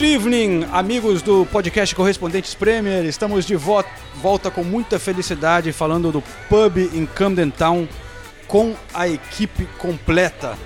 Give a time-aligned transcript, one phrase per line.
[0.00, 3.04] Good evening, amigos do podcast Correspondentes Premier.
[3.04, 7.86] Estamos de vo volta com muita felicidade falando do pub em Camden Town
[8.48, 10.56] com a equipe completa.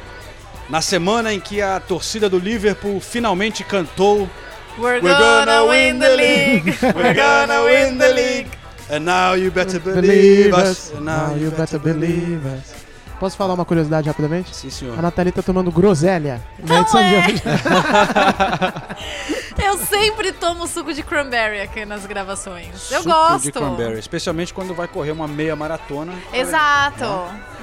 [0.70, 4.30] Na semana em que a torcida do Liverpool finalmente cantou
[4.78, 6.78] We're, We're gonna, win the league.
[6.94, 8.50] We're gonna win the league.
[8.88, 10.92] And now you better believe us.
[10.92, 12.83] And Now you better believe us.
[13.20, 14.54] Posso falar uma curiosidade rapidamente?
[14.54, 14.98] Sim, senhor.
[14.98, 17.42] A Nathalie tá tomando groselha de hoje.
[19.64, 22.90] Eu sempre tomo suco de cranberry aqui nas gravações.
[22.90, 23.44] Eu Suco gosto.
[23.44, 26.12] de cranberry, especialmente quando vai correr uma meia maratona.
[26.32, 27.04] Exato.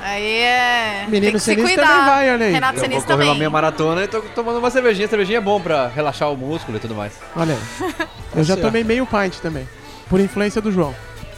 [0.02, 1.06] Aí é.
[1.08, 1.88] Menino Tem que se Sinistro cuidar.
[1.88, 2.52] também vai, olha aí.
[2.54, 3.28] Renato Eu vou correr também.
[3.28, 5.08] uma meia maratona e tô tomando uma cervejinha.
[5.08, 7.14] Cervejinha é bom pra relaxar o músculo e tudo mais.
[7.36, 7.94] Olha aí.
[8.36, 9.68] Eu já tomei meio pint também.
[10.10, 10.94] Por influência do João.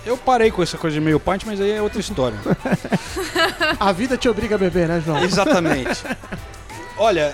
[0.06, 2.38] Eu parei com essa coisa de meio pint, mas aí é outra história.
[3.80, 5.24] A vida te obriga a beber, né, João?
[5.24, 6.04] Exatamente.
[6.98, 7.34] Olha,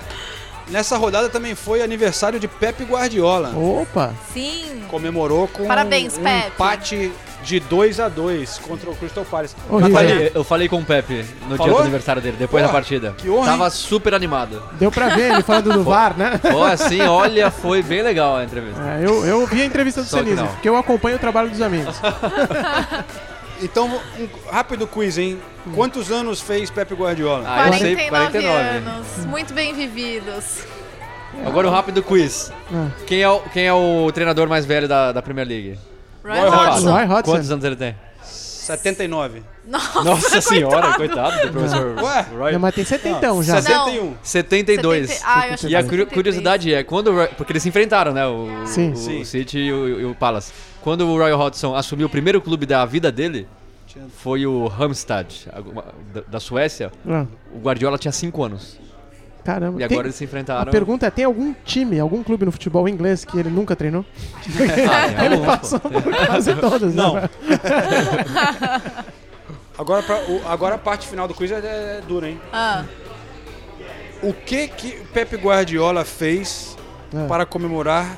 [0.67, 3.53] nessa rodada também foi aniversário de Pepe Guardiola.
[3.58, 4.14] Opa!
[4.34, 4.84] Sim.
[4.88, 6.48] Comemorou com Parabéns, um Pepe.
[6.48, 7.11] empate
[7.44, 9.56] de 2 a 2 contra o Crystal Palace.
[9.70, 11.76] Nathalie, Falei- eu falei com o Pepe no dia Falou?
[11.76, 13.14] do aniversário dele, depois Porra, da partida.
[13.18, 13.70] que honra, Tava hein?
[13.72, 14.62] super animado.
[14.73, 16.40] Deu pra ver ele falando do VAR, né?
[16.54, 18.82] Ó, assim, olha, foi bem legal a entrevista.
[18.82, 21.95] É, eu, eu vi a entrevista do Senise, porque eu acompanho o trabalho dos amigos.
[23.62, 25.38] Então, um rápido quiz, hein?
[25.76, 27.44] Quantos anos fez Pepe Guardiola?
[27.45, 28.10] Ah, eu sei, 49,
[28.42, 28.78] 49.
[28.78, 29.26] anos.
[29.26, 30.60] Muito bem vividos.
[31.45, 32.54] Agora o rápido quiz.
[32.73, 32.88] Ah.
[33.06, 35.78] Quem é o, quem é o treinador mais velho da, da Premier League?
[36.23, 36.66] Roy Roy Hodgson.
[36.70, 36.92] Hodgson.
[36.92, 37.31] Roy Hodgson.
[37.31, 37.95] Quantos anos ele tem?
[38.23, 39.42] 79.
[39.66, 42.21] Nossa, Nossa senhora, coitado do professor Ué?
[42.38, 42.52] Roy.
[42.54, 43.55] Não, mas tem setentão já.
[43.55, 43.61] Não.
[43.61, 44.16] 71.
[44.21, 45.10] 72.
[45.10, 46.14] 70 Ah, eu achei E a que curi- 73.
[46.14, 48.26] curiosidade é, quando porque eles se enfrentaram, né?
[48.27, 48.92] O, Sim.
[48.92, 49.21] o, Sim.
[49.21, 50.52] o City e o, e o Palace.
[50.82, 53.48] Quando o Roy Hodgson assumiu o primeiro clube da vida dele,
[54.17, 56.92] foi o Halmstad, alguma- da, da Suécia.
[57.10, 58.80] Ah, O Guardiola tinha 5 anos.
[59.54, 59.82] Caramba.
[59.82, 60.71] E Tem- agora eles se A enfrentaram.
[60.71, 64.05] pergunta é: tem algum time, algum clube no futebol inglês que ele nunca treinou?
[64.89, 67.15] Ah, tem Ele passou por quase todas, Não.
[67.15, 67.30] né?
[69.77, 72.39] Agora, pra, o- agora a parte final do quiz é, é dura, hein?
[72.52, 72.83] Ah,
[74.21, 76.76] O que que o Pepe Guardiola fez
[77.14, 77.26] É.
[77.27, 78.17] para comemorar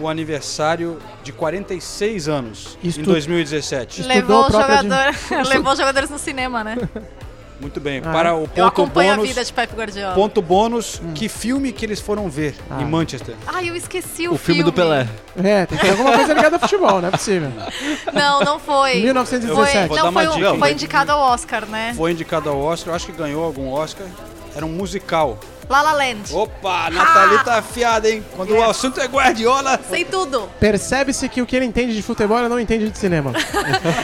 [0.00, 4.00] o aniversário de 46 anos Isto- em 2017?
[4.00, 6.78] Estudou levou, a jogador, levou os jogadores no cinema, né?
[7.62, 8.02] Muito bem.
[8.04, 10.14] Ah, para o Eu ponto acompanho a bônus, vida de Pepe Guardiola.
[10.14, 12.82] ponto bônus, que filme que eles foram ver Ah.
[12.82, 13.34] em Manchester?
[13.46, 15.06] Ai, eu esqueci o, O filme do Pelé.
[15.42, 17.50] É, tem que ter alguma coisa ligada ao futebol, não é possível.
[18.12, 18.96] Não, não foi.
[19.00, 19.88] 1917.
[19.88, 20.54] Vou Foi, não, foi, dica.
[20.58, 21.94] foi indicado ao Oscar, né?
[21.96, 24.06] Foi indicado ao Oscar, eu acho que ganhou algum Oscar.
[24.54, 25.38] Era um musical.
[25.68, 26.32] La La Land.
[26.32, 28.22] Opa, a Nathalie tá afiada, hein?
[28.36, 29.80] Quando o assunto é Guardiola.
[29.88, 30.48] Sei tudo.
[30.60, 33.32] Percebe-se que o que ele entende de futebol ele não entende de cinema.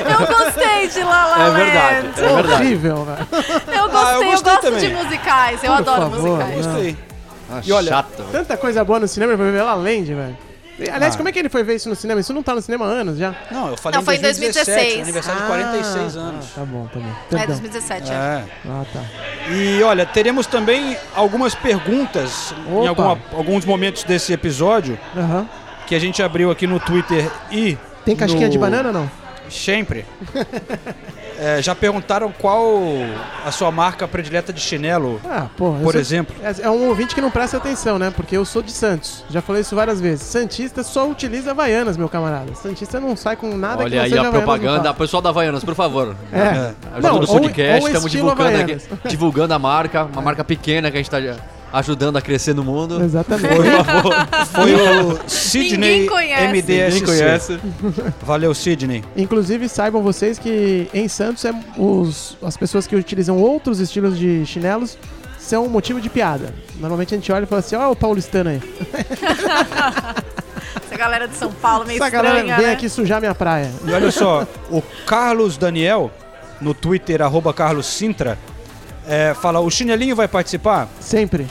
[0.08, 1.56] Eu gostei de La La É Land.
[1.64, 2.52] verdade, é verdade.
[2.62, 3.28] Horrível, velho.
[3.30, 4.80] Eu gostei, Ah, eu eu, gostei gosto também.
[4.80, 5.62] de musicais.
[5.64, 6.66] Eu Por adoro favor, musicais.
[6.66, 6.72] não.
[6.72, 6.96] Gostei.
[7.50, 8.24] Ah, E olha- chato.
[8.32, 10.36] Tanta coisa boa no cinema, foi ver La Land, velho.
[10.92, 11.16] Aliás, Ah.
[11.16, 12.20] como é que ele foi ver isso no cinema?
[12.20, 13.34] Isso não tá no cinema há anos já.
[13.50, 15.02] Não, eu falei Não, foi em 2017, 2016.
[15.02, 16.46] aniversário de 46 anos.
[16.46, 17.08] Ah, tá bom, tá bom.
[17.08, 17.46] É, Perdão.
[17.48, 18.10] 2017.
[18.12, 18.14] é.
[18.14, 18.44] É.
[18.68, 19.00] Ah, tá.
[19.50, 22.88] E olha, teremos também algumas perguntas em Opa.
[23.02, 25.48] alguma- alguns momentos desse episódio Aham.
[25.86, 27.76] que a gente abriu aqui no Twitter e.
[28.04, 29.10] Tem casquinha no- de banana ou não?
[29.50, 30.04] Sempre.
[31.40, 32.80] É, já perguntaram qual
[33.46, 35.78] a sua marca predileta de chinelo, Ah, porra.
[35.80, 36.34] por sou- exemplo.
[36.42, 38.12] É é um ouvinte que não presta atenção, né?
[38.14, 39.24] Porque eu sou de Santos.
[39.30, 40.22] Já falei isso várias vezes.
[40.26, 42.52] Santista só utiliza Havaianas, meu camarada.
[42.56, 44.94] Santista não sai com nada que Olha não aí seja a propaganda.
[44.94, 46.16] Pessoal da Havaianas, por favor.
[46.32, 46.38] É.
[46.94, 48.78] Ajuda Não, no ou- podcast, ou estamos estilo divulgando aqui,
[49.08, 51.20] divulgando a marca, uma marca pequena que a gente tá
[51.72, 53.02] ajudando a crescer no mundo.
[53.02, 53.54] Exatamente.
[54.52, 56.46] Foi o Sidney Ninguém conhece.
[56.46, 57.00] MDSC.
[57.00, 57.60] Ninguém conhece.
[58.22, 59.04] Valeu, Sidney.
[59.16, 64.44] Inclusive, saibam vocês que em Santos é os, as pessoas que utilizam outros estilos de
[64.46, 64.98] chinelos
[65.38, 66.54] são um motivo de piada.
[66.76, 68.60] Normalmente a gente olha e fala assim, ó o paulistano aí.
[70.84, 72.72] Essa galera de São Paulo meio Essa estranha, galera vem né?
[72.72, 73.70] aqui sujar minha praia.
[73.86, 76.10] E olha só, o Carlos Daniel,
[76.60, 78.38] no Twitter, arroba Carlos Sintra,
[79.08, 80.88] é, fala, o chinelinho vai participar?
[81.00, 81.46] Sempre.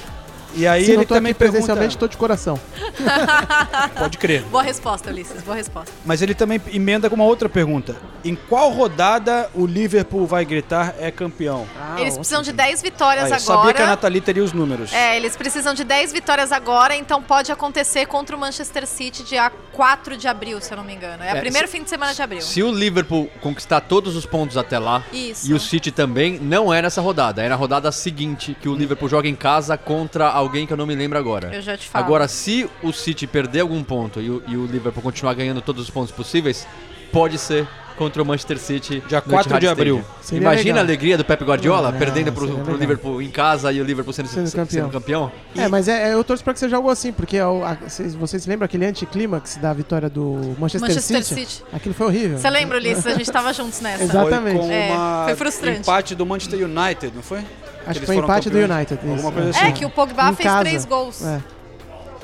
[0.55, 1.99] E aí Se não ele tô também aqui presencialmente, pergunta...
[1.99, 2.59] tô de coração.
[3.97, 4.43] Pode crer.
[4.43, 5.91] Boa resposta, Ulisses, boa resposta.
[6.05, 7.95] Mas ele também emenda com uma outra pergunta.
[8.23, 11.67] Em qual rodada o Liverpool vai gritar é campeão?
[11.97, 13.39] Eles precisam de 10 vitórias Aí, agora.
[13.39, 14.91] sabia que a Nathalie teria os números.
[14.93, 19.51] É, eles precisam de 10 vitórias agora, então pode acontecer contra o Manchester City dia
[19.73, 21.23] 4 de abril, se eu não me engano.
[21.23, 22.41] É, o É, primeiro fim de semana de abril.
[22.41, 25.49] Se o Liverpool conquistar todos os pontos até lá Isso.
[25.49, 27.43] e o City também, não é nessa rodada.
[27.43, 30.85] É na rodada seguinte que o Liverpool joga em casa contra alguém que eu não
[30.85, 31.53] me lembro agora.
[31.53, 32.05] Eu já te falo.
[32.05, 35.83] Agora, se o City perder algum ponto e o, e o Liverpool continuar ganhando todos
[35.83, 36.67] os pontos possíveis,
[37.11, 37.67] pode ser
[37.97, 39.03] contra o Manchester City.
[39.07, 40.03] Dia no 4 Etihad de abril.
[40.31, 40.77] Imagina legal.
[40.77, 42.79] a alegria do Pep Guardiola, É, perdendo pro, seria pro legal.
[42.79, 44.89] Liverpool em casa e o Liverpool sendo, Sendo sendo campeão.
[44.89, 45.31] campeão.
[45.55, 47.75] É, mas é, é, eu torço pra que seja algo assim, porque é o- a-
[47.87, 51.51] vocês, vocês se lembram aquele anticlímax da vitória do Manchester, Manchester City?
[51.51, 51.63] City.
[51.73, 52.37] Aquilo foi horrível.
[52.37, 53.05] Você lembra, Ulisses?
[53.07, 53.97] A gente tava juntos nessa.
[53.97, 54.59] Foi Exatamente.
[54.59, 55.79] com É, foi frustrante.
[55.79, 57.39] empate do Manchester United, não foi?
[57.39, 57.45] Acho
[57.89, 58.57] eles que foi empate do.
[58.57, 58.99] United.
[59.01, 59.51] isso, Alguma coisa é.
[59.51, 59.65] assim.
[59.67, 60.59] É, que o Pogba Em fez casa.
[60.65, 61.23] três gols.
[61.25, 61.41] É.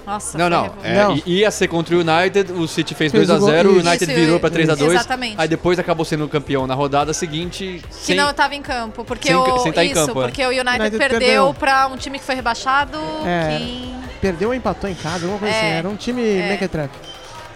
[0.05, 0.73] Nossa, Não, não.
[0.83, 1.21] É, Não.
[1.25, 3.77] ia ser contra o United, o City fez, Fez 2 a o gol- 0 o
[3.77, 3.87] isso.
[3.87, 5.35] United Isso, virou pra 3 a 2 exatamente.
[5.37, 7.81] Aí depois acabou sendo campeão na rodada seguinte.
[7.89, 10.25] Que sem- não estava em campo, porque sem- o sem tá em isso, campo, é.
[10.25, 11.53] porque o United, United perdeu, perdeu.
[11.53, 13.57] pra um time que foi rebaixado, É.
[13.57, 15.59] que Perdeu ou empatou em casa, alguma coisa É.
[15.59, 15.67] assim.
[15.79, 16.47] Era um time É.
[16.49, 16.93] mequetrefe.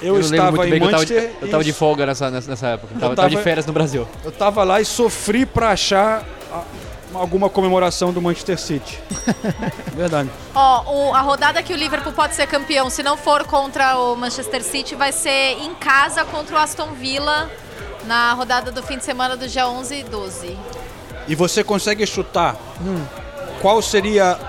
[0.01, 2.49] Eu, lembro estava muito em eu de, Manchester eu tava e de folga nessa, nessa,
[2.49, 2.93] nessa época.
[2.93, 4.07] Eu tava, Eu tava de férias no Brasil.
[4.23, 6.63] eu tava lá e sofri pra achar a-
[7.13, 8.99] alguma comemoração do Manchester City.
[9.95, 10.29] Verdade.
[10.53, 14.15] Ó, o- a rodada que o Liverpool pode ser campeão, se não for contra o
[14.15, 17.49] Manchester City, vai ser em casa contra o Aston Villa
[18.05, 20.57] na rodada do fim de semana do dia 11 e 12.
[21.27, 22.55] E você consegue chutar
[23.61, 24.39] qual seria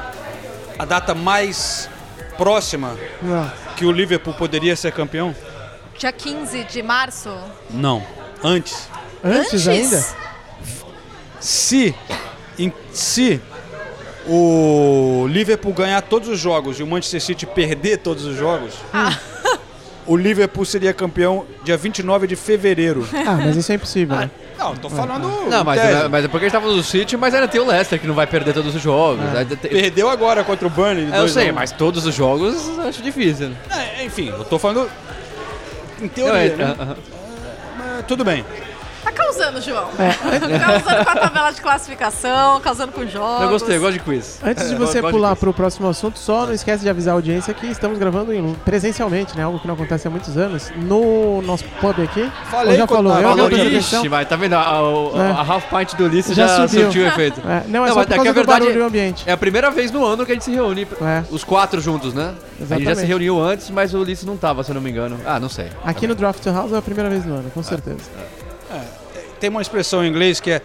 [0.78, 1.88] a data mais
[2.36, 3.50] próxima Não.
[3.76, 5.34] que o Liverpool poderia ser campeão?
[5.98, 7.36] Dia 15 de março?
[7.70, 8.04] Não.
[8.44, 8.88] Antes.
[9.24, 10.04] Antes, ainda?
[11.40, 11.94] Se,
[12.58, 13.40] em- se
[14.26, 18.74] o Liverpool ganhar todos os jogos e o Manchester City perder todos os jogos,
[20.06, 23.08] o Liverpool seria campeão dia 29 de fevereiro.
[23.26, 24.16] Ah, mas isso é impossível.
[24.16, 24.30] né?
[24.58, 25.48] Não, tô falando.
[25.48, 26.08] Não, mas, tese.
[26.08, 28.14] mas é porque a gente tava no City, mas ainda tem o Leicester que não
[28.14, 29.20] vai perder todos os jogos.
[29.62, 31.04] Tem- Perdeu agora contra o Burnley.
[31.04, 31.54] É, eu 2 a sei, 1.
[31.54, 33.52] mas todos os jogos eu acho difícil.
[33.70, 34.90] É, enfim, eu tô falando.
[36.00, 36.74] Em Não, teoria, é- né?
[36.78, 36.96] aham.
[37.78, 38.44] Mas tudo bem.
[39.08, 39.88] Tá causando, João.
[39.96, 43.42] causando com a tabela de classificação, causando com jogos.
[43.42, 44.38] eu gostei, eu gosto de quiz.
[44.44, 45.40] Antes de É, você pular quiz.
[45.40, 49.34] pro próximo assunto, só não esquece de avisar a audiência que estamos gravando em- presencialmente,
[49.36, 49.44] né?
[49.44, 50.70] Algo que não acontece há muitos anos.
[50.76, 52.30] No nosso pub aqui.
[52.50, 53.18] Falei já falou?
[53.18, 54.00] Eu atenção.
[54.00, 54.52] Ixi, vai, tá vendo?
[54.54, 55.30] A, a- É.
[55.30, 56.82] a half pint do Ulisses Já já, subiu.
[56.84, 57.40] surtiu o efeito.
[57.40, 59.24] É, não, é Não, só mas por é que causa a do verdade barulho ambiente.
[59.26, 61.24] É a primeira vez no ano que a gente se reúne, É.
[61.30, 62.24] os quatro juntos, né?
[62.24, 63.00] A gente já Exatamente.
[63.00, 65.18] se reuniu antes, mas o Ulisses não tava, se eu não me engano.
[65.24, 65.68] Ah, não sei.
[65.82, 67.98] Aqui no Draft House é a primeira vez no ano, com certeza.
[69.40, 70.62] Tem uma expressão em inglês que é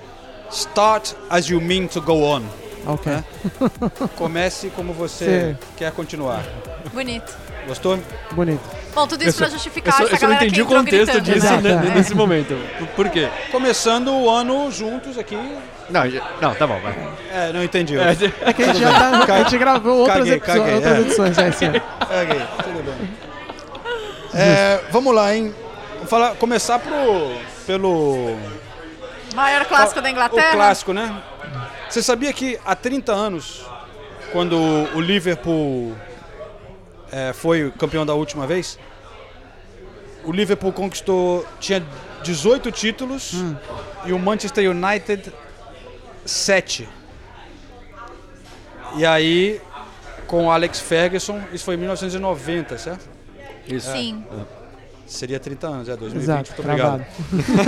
[0.52, 2.44] Start as you mean to go on.
[2.86, 3.12] Ok.
[3.12, 3.24] É.
[4.18, 5.68] Comece como você Sim.
[5.78, 6.44] quer continuar.
[6.94, 7.34] Bonito.
[7.68, 7.98] Gostou?
[8.34, 8.62] Bonito.
[8.94, 11.14] Bom, tudo isso pra Eu justificar só, essa eu só não galera entendi o contexto
[11.14, 11.22] gritando.
[11.22, 11.96] disso Exato, né, é.
[11.96, 12.56] nesse momento.
[12.96, 13.30] Por quê?
[13.52, 15.36] Começando o ano juntos aqui.
[15.90, 16.04] Não,
[16.42, 16.94] não tá bom, vai.
[17.32, 17.98] É, não entendi.
[17.98, 18.92] É, É que a gente já
[19.26, 21.02] tá, a gente gravou outras, Caguei, caguei, outras é.
[21.02, 21.48] edições, é.
[21.48, 23.10] Ok, tudo bem.
[24.36, 25.54] É, vamos lá, hein?
[25.96, 27.32] Vamos falar, começar pro,
[27.66, 28.36] pelo
[29.34, 30.50] Maior clássico da Inglaterra.
[30.50, 31.24] o clássico, né?
[31.90, 33.66] Você sabia que há 30 anos,
[34.32, 35.96] quando o Liverpool
[37.12, 38.80] é, foi campeão da última vez,
[40.24, 41.86] o Liverpool conquistou, tinha
[42.24, 43.34] 18 títulos
[44.06, 45.32] e o Manchester United
[46.26, 46.88] 7.
[48.96, 49.60] E aí,
[50.28, 53.10] com o Alex Ferguson, isso foi em 1990, certo?
[53.68, 53.92] Isso.
[53.92, 54.24] Sim.
[55.14, 56.24] Seria 30 anos, é 2020.
[56.24, 57.06] Exato, muito obrigado.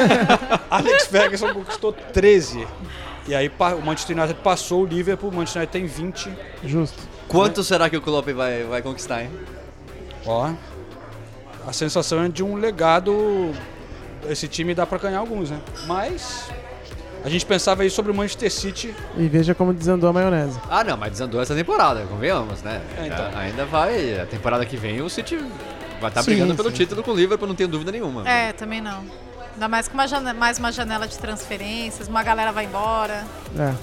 [0.67, 2.67] Alex Ferguson conquistou 13.
[3.27, 6.33] E aí o Manchester United passou o Liverpool, o Manchester United tem 20.
[6.63, 7.03] Justo.
[7.27, 9.31] Quanto será que o Klopp vai, vai conquistar, hein?
[10.25, 10.51] Ó,
[11.67, 13.53] a sensação é de um legado.
[14.27, 15.61] Esse time dá pra ganhar alguns, né?
[15.85, 16.49] Mas
[17.23, 18.95] a gente pensava isso sobre o Manchester City.
[19.15, 20.59] E veja como desandou a maionese.
[20.67, 22.81] Ah, não, mas desandou essa temporada, convenhamos, né?
[22.97, 23.39] É, então.
[23.39, 25.37] Ainda vai, a temporada que vem o City
[25.99, 26.75] vai estar Sim, brigando pelo sim.
[26.75, 28.27] título com o Liverpool, não tenho dúvida nenhuma.
[28.27, 29.03] É, também não.
[29.53, 33.25] Ainda mais com uma jane- mais uma janela de transferências, uma galera vai embora.
[33.57, 33.73] É.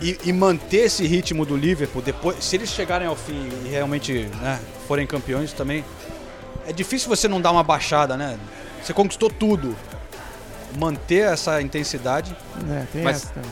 [0.00, 4.28] E, e manter esse ritmo do Liverpool, depois, se eles chegarem ao fim e realmente
[4.40, 4.58] né,
[4.88, 5.84] forem campeões também,
[6.66, 8.38] é difícil você não dar uma baixada, né?
[8.82, 9.76] Você conquistou tudo.
[10.78, 12.34] Manter essa intensidade.
[12.70, 13.50] É, tem Mas- essa também.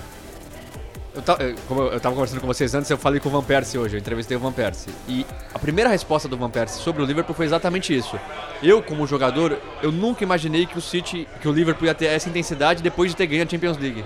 [1.14, 3.42] Eu, ta- eu- como eu tava conversando com vocês antes, eu falei com o Van
[3.42, 4.92] Persie hoje, eu entrevistei o Van Persie.
[5.06, 8.18] E a primeira resposta do Van Persie sobre o Liverpool foi exatamente isso.
[8.62, 12.28] Eu, como jogador, eu nunca imaginei que o City, que o Liverpool ia ter essa
[12.30, 14.04] intensidade depois de ter ganho a Champions League.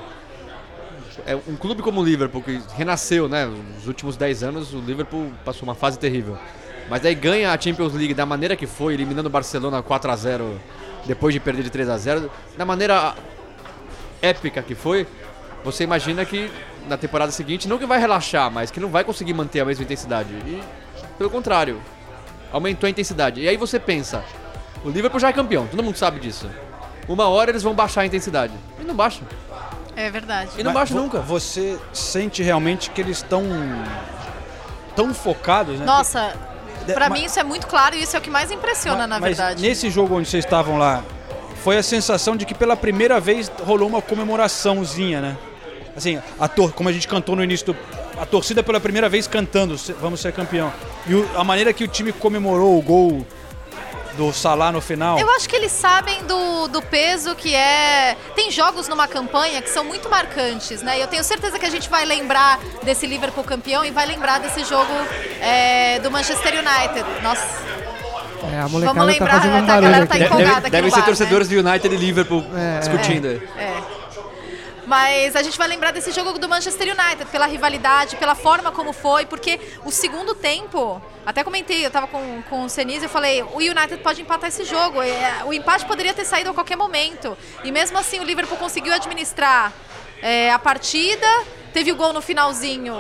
[1.25, 3.47] é um clube como o Liverpool, que renasceu, né?
[3.47, 6.37] Nos últimos 10 anos, o Liverpool passou uma fase terrível.
[6.91, 10.15] Mas aí ganha a Champions League da maneira que foi, eliminando o Barcelona 4 a
[10.17, 10.61] 0
[11.05, 13.15] depois de perder de 3 a 0 da maneira
[14.23, 15.07] épica que foi,
[15.65, 16.49] você imagina que
[16.89, 19.85] na temporada seguinte não que vai relaxar, mas que não vai conseguir manter a mesma
[19.85, 20.31] intensidade.
[20.33, 20.63] E
[21.19, 21.81] pelo contrário,
[22.53, 23.41] aumentou a intensidade.
[23.41, 24.25] E aí você pensa,
[24.85, 26.49] o Liverpool já é campeão, todo mundo sabe disso.
[27.09, 28.53] Uma hora eles vão baixar a intensidade.
[28.81, 29.23] E não baixam.
[29.95, 30.51] É verdade.
[30.59, 31.21] E não Mas baixa vo- nunca.
[31.21, 33.43] Você sente realmente que eles estão
[34.95, 35.87] tão focados, né?
[35.87, 36.35] Nossa,
[36.99, 39.21] mas- mim isso é muito claro e isso é o que mais impressiona, Mas- na
[39.21, 39.63] mas verdade.
[39.63, 41.03] nesse jogo onde vocês estavam lá,
[41.63, 45.37] foi a sensação de que pela primeira vez rolou uma comemoraçãozinha, né?
[45.97, 47.77] Assim, a tor como a gente cantou no início do.
[48.21, 50.73] A torcida pela primeira vez cantando, "Se- vamos ser campeão.
[51.07, 53.27] E o- a maneira que o time comemorou o gol
[54.17, 55.19] do Salah no final.
[55.19, 58.17] Eu acho que eles sabem do, do peso que é.
[58.35, 60.97] Tem jogos numa campanha que são muito marcantes, né?
[60.99, 64.39] E eu tenho certeza que a gente vai lembrar desse Liverpool campeão e vai lembrar
[64.41, 64.93] desse jogo
[65.41, 67.05] é, do Manchester United.
[67.23, 67.47] Nossa,
[68.53, 70.25] É, a Vamos molecada tá lembrar, fazendo um tá, a barulho galera tá aqui.
[70.25, 70.47] empolgada.
[70.55, 72.79] Deve, aqui devem no ser bar, torcedores do United e Liverpool É.
[72.79, 73.27] discutindo.
[73.59, 73.96] É.
[74.87, 78.93] Mas a gente vai lembrar desse jogo do Manchester United, pela rivalidade, pela forma como
[78.93, 83.43] foi, porque o segundo tempo, até comentei, eu tava com, com o Senise eu falei,
[83.43, 85.03] o United pode empatar esse jogo.
[85.03, 87.37] é, O empate poderia ter saído a qualquer momento.
[87.65, 89.73] E mesmo assim o Liverpool conseguiu administrar
[90.23, 91.27] é, a partida,
[91.73, 92.95] teve o gol no finalzinho.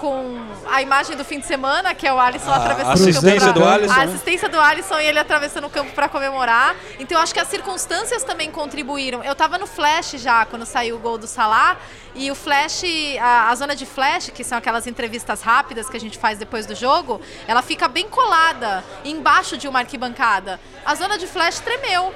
[0.00, 0.40] Com
[0.70, 3.52] a imagem do fim de semana, que é o Alisson A atravessando assistência o campo.
[3.54, 4.04] do pra- Alisson, A né?
[4.04, 6.76] assistência do Alisson e ele atravessando o campo para comemorar.
[7.00, 9.24] Então acho que as circunstâncias também contribuíram.
[9.24, 11.76] Eu tava no flash já quando saiu o gol do Salah
[12.14, 12.82] e o flash,
[13.20, 16.64] a, a zona de flash, que são aquelas entrevistas rápidas que a gente faz depois
[16.64, 20.60] do jogo, ela fica bem colada embaixo de uma arquibancada.
[20.86, 22.14] A zona de flash tremeu.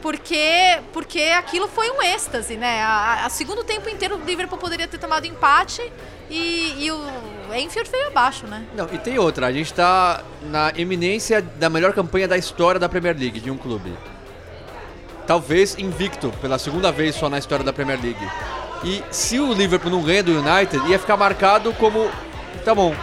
[0.00, 2.82] Porque, porque aquilo foi um êxtase, né?
[2.82, 5.80] A, a segundo tempo inteiro o Liverpool poderia ter tomado empate
[6.32, 6.98] e, e o
[7.54, 8.64] Enfield veio abaixo, né?
[8.74, 12.88] Não, e tem outra, a gente tá na eminência da melhor campanha da história da
[12.88, 13.92] Premier League, de um clube.
[15.26, 18.28] Talvez invicto, pela segunda vez só na história da Premier League.
[18.82, 22.10] E se o Liverpool não ganha do United, ia ficar marcado como.
[22.64, 22.94] Tá bom,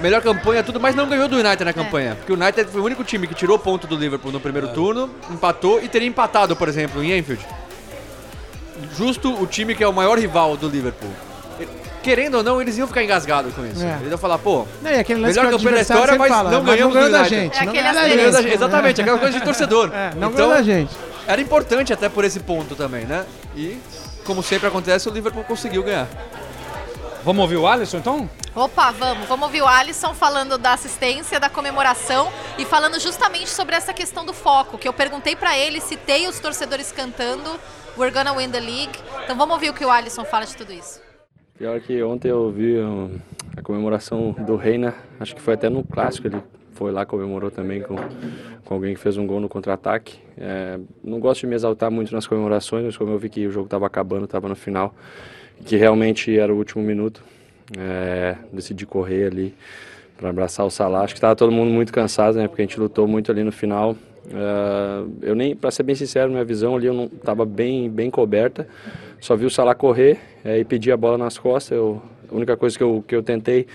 [0.00, 2.14] melhor campanha, tudo, mas não ganhou do United na campanha.
[2.16, 5.10] Porque o United foi o único time que tirou ponto do Liverpool no primeiro turno,
[5.30, 7.46] empatou e teria empatado, por exemplo, em Enfield.
[8.96, 11.10] Justo o time que é o maior rival do Liverpool.
[12.02, 13.84] Querendo ou não, eles iam ficar engasgados com isso.
[13.84, 13.96] É.
[14.00, 16.74] Eles iam falar, pô, Não, Melhor que o campanha da história, mas fala, não mas
[16.74, 17.58] ganhamos ganhou da gente.
[17.58, 18.54] É não ganhou da gente.
[18.54, 19.90] Exatamente, aquela coisa de torcedor.
[19.92, 20.96] É, não então, ganhou da gente.
[21.26, 23.26] era importante até por esse ponto também, né?
[23.54, 23.78] E,
[24.24, 26.08] como sempre acontece, o Liverpool conseguiu ganhar.
[27.22, 28.30] Vamos ouvir o Alisson então?
[28.54, 29.28] Opa, vamos.
[29.28, 34.24] Vamos ouvir o Alisson falando da assistência, da comemoração e falando justamente sobre essa questão
[34.24, 37.60] do foco, que eu perguntei pra ele, citei os torcedores cantando
[37.96, 38.98] We're gonna win the league.
[39.22, 41.09] Então vamos ouvir o que o Alisson fala de tudo isso.
[41.60, 42.76] Pior que ontem eu vi
[43.54, 46.38] a comemoração do Reina, acho que foi até no clássico, ele
[46.72, 47.96] foi lá, comemorou também com,
[48.64, 50.20] com alguém que fez um gol no contra-ataque.
[50.38, 53.50] É, não gosto de me exaltar muito nas comemorações, mas como eu vi que o
[53.50, 54.94] jogo estava acabando, estava no final,
[55.62, 57.22] que realmente era o último minuto,
[57.76, 59.54] é, decidi correr ali
[60.16, 61.02] para abraçar o Salah.
[61.02, 63.52] Acho que estava todo mundo muito cansado, né, porque a gente lutou muito ali no
[63.52, 63.94] final.
[64.28, 68.10] É, eu nem, para ser bem sincero, minha visão ali eu não estava bem, bem
[68.10, 68.66] coberta.
[69.20, 71.76] Só vi o Salah correr é, e pedir a bola nas costas.
[71.76, 73.66] Eu, a única coisa que eu, que eu tentei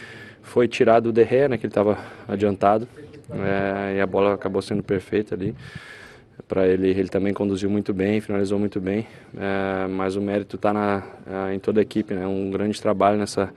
[0.42, 1.98] foi tirar do Derré, né, que ele estava
[2.28, 2.88] adiantado.
[3.32, 5.56] É, e a bola acabou sendo perfeita ali.
[6.48, 9.08] Para ele, ele também conduziu muito bem, finalizou muito bem.
[9.38, 11.04] É, mas o mérito está
[11.54, 12.26] em toda a equipe, né?
[12.28, 13.52] Um grande trabalho nessa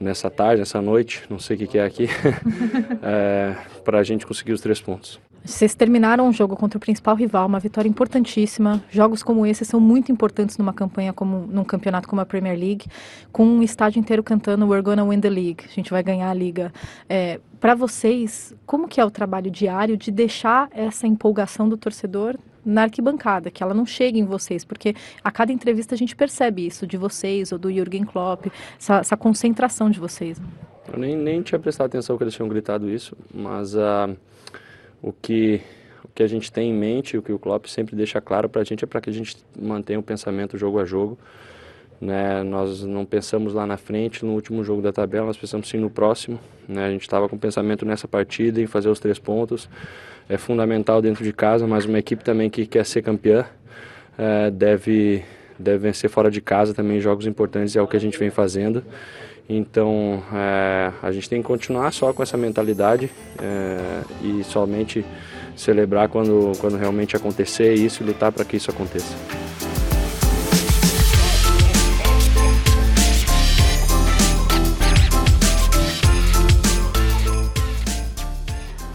[0.00, 2.08] nessa tarde, nessa noite, não sei o que, que é aqui,
[3.02, 5.20] é, para a gente conseguir os três pontos.
[5.48, 8.84] Vocês terminaram o jogo contra o principal rival, uma vitória importantíssima.
[8.90, 12.86] Jogos como esse são muito importantes numa campanha como num campeonato como a Premier League,
[13.32, 15.64] com um estádio inteiro cantando We're gonna win the league.
[15.64, 16.70] A gente vai ganhar a liga.
[17.08, 22.36] É, Para vocês, como que é o trabalho diário de deixar essa empolgação do torcedor
[22.62, 26.66] na arquibancada, que ela não chegue em vocês, porque a cada entrevista a gente percebe
[26.66, 30.38] isso de vocês ou do Jürgen Klopp, essa, essa concentração de vocês.
[30.92, 34.10] Eu nem, nem tinha prestado atenção que eles tinham gritado isso, mas ah,
[35.02, 35.60] o, que,
[36.04, 38.62] o que a gente tem em mente, o que o Klopp sempre deixa claro para
[38.62, 41.18] a gente é para que a gente mantenha o pensamento jogo a jogo.
[42.00, 42.42] Né?
[42.44, 45.90] Nós não pensamos lá na frente, no último jogo da tabela, nós pensamos sim no
[45.90, 46.38] próximo.
[46.68, 46.86] Né?
[46.86, 49.68] A gente estava com pensamento nessa partida, em fazer os três pontos.
[50.28, 53.46] É fundamental dentro de casa, mas uma equipe também que quer ser campeã
[54.18, 55.24] eh, deve,
[55.58, 58.84] deve vencer fora de casa também jogos importantes, é o que a gente vem fazendo.
[59.48, 65.04] Então é, a gente tem que continuar só com essa mentalidade é, e somente
[65.56, 69.16] celebrar quando, quando realmente acontecer isso e lutar para que isso aconteça.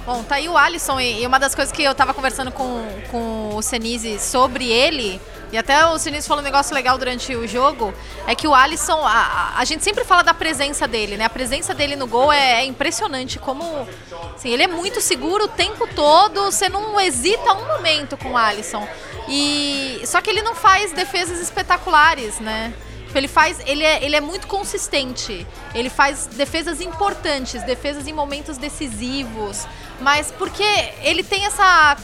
[0.05, 3.55] Bom, tá aí o Alisson, e uma das coisas que eu estava conversando com, com
[3.55, 5.19] o Senise sobre ele
[5.53, 7.93] e até o Senise falou um negócio legal durante o jogo,
[8.27, 11.25] é que o Alisson, a, a- a gente sempre fala da presença dele, né?
[11.25, 13.87] A presença dele no gol é, é impressionante, como
[14.35, 18.37] assim, ele é muito seguro o tempo todo, você não hesita um momento com o
[18.37, 18.85] Alisson.
[19.29, 22.73] E só que ele não faz defesas espetaculares, né?
[23.05, 25.45] Tipo, Ele faz, ele é, ele é muito consistente.
[25.75, 29.67] Ele faz defesas importantes, defesas em momentos decisivos.
[30.01, 30.63] Mas porque
[31.03, 31.95] ele tem essa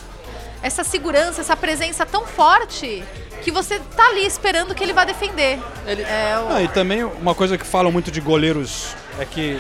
[0.62, 3.04] essa segurança, essa presença tão forte
[3.44, 5.60] que você tá ali esperando que ele vá defender.
[5.86, 9.60] Ele- É, o- Ah, e também uma coisa que falam muito de goleiros é que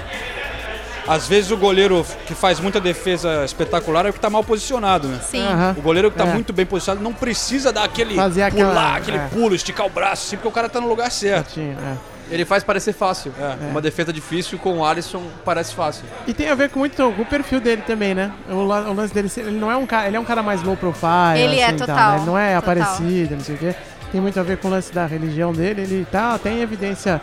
[1.08, 5.08] às vezes o goleiro que faz muita defesa espetacular é o que está mal posicionado,
[5.08, 5.20] né?
[5.24, 5.44] sim.
[5.46, 5.76] Aham.
[5.78, 6.34] O goleiro que está É.
[6.34, 9.28] muito bem posicionado não precisa dar aquele Fazer aquela- pular, aquele é.
[9.28, 11.54] pulo, esticar o braço, assim, porque o cara está no lugar certo.
[11.54, 12.19] Tinha, é.
[12.30, 13.34] Ele faz parecer fácil.
[13.40, 13.70] É.
[13.70, 16.06] Uma defesa difícil com o Alisson parece fácil.
[16.28, 18.32] E tem a ver com muito com o perfil dele também, né?
[18.50, 20.78] O, o lance dele, ele não é um cara, ele é um cara mais low
[20.78, 22.18] profile, Ele é assim, tal, total, né?
[22.18, 22.60] Ele não é total.
[22.60, 23.76] aparecido, não sei o quê.
[24.12, 27.22] Tem muito a ver com o lance da religião dele, ele tá tem evidência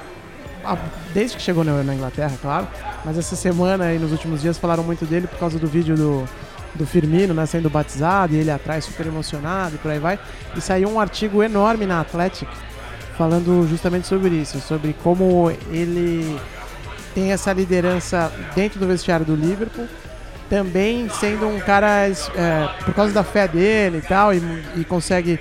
[1.15, 2.67] desde que chegou na, na Inglaterra, claro,
[3.05, 6.29] mas essa semana e nos últimos dias falaram muito dele por causa do vídeo do
[6.77, 10.19] do Firmino, né, sendo batizado, e ele atrás super emocionado e por aí vai.
[10.55, 12.49] E saiu um artigo enorme na Athletic
[13.17, 16.39] falando justamente sobre isso, sobre como ele
[17.15, 19.87] tem essa liderança dentro do vestiário do Liverpool,
[20.51, 22.15] também sendo um cara, é,
[22.85, 24.41] por causa da fé dele e tal, e,
[24.77, 25.41] e consegue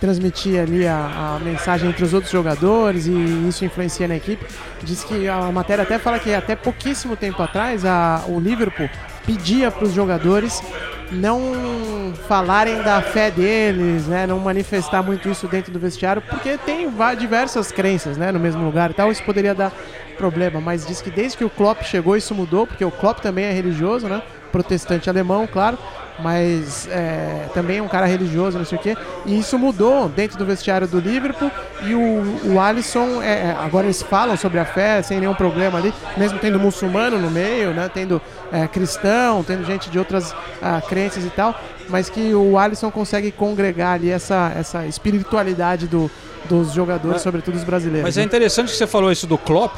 [0.00, 3.12] transmitir ali a, a mensagem entre os outros jogadores e
[3.46, 4.44] isso influencia na equipe.
[4.82, 8.88] Diz que a matéria até fala que até pouquíssimo tempo atrás a, o Liverpool
[9.26, 10.62] pedia para os jogadores
[11.10, 16.88] não falarem da fé deles, né, não manifestar muito isso dentro do vestiário, porque tem
[17.18, 19.72] diversas crenças, né, no mesmo lugar e tal, isso poderia dar
[20.16, 23.44] problema, mas diz que desde que o Klopp chegou isso mudou, porque o Klopp também
[23.46, 25.78] é religioso, né, protestante alemão, claro,
[26.22, 28.96] mas é, também é um cara religioso, não sei o quê,
[29.26, 31.50] e isso mudou dentro do vestiário do Liverpool
[31.82, 35.78] e o, o Alisson, é, é, agora eles falam sobre a fé sem nenhum problema
[35.78, 38.20] ali, mesmo tendo muçulmano no meio, né, tendo
[38.52, 41.54] é, cristão, tendo gente de outras ah, crenças e tal,
[41.88, 46.10] mas que o Alisson consegue congregar ali essa, essa espiritualidade do,
[46.48, 48.02] dos jogadores, Mas- sobretudo os brasileiros.
[48.04, 48.26] Mas é né?
[48.26, 49.76] interessante que você falou isso do Klopp,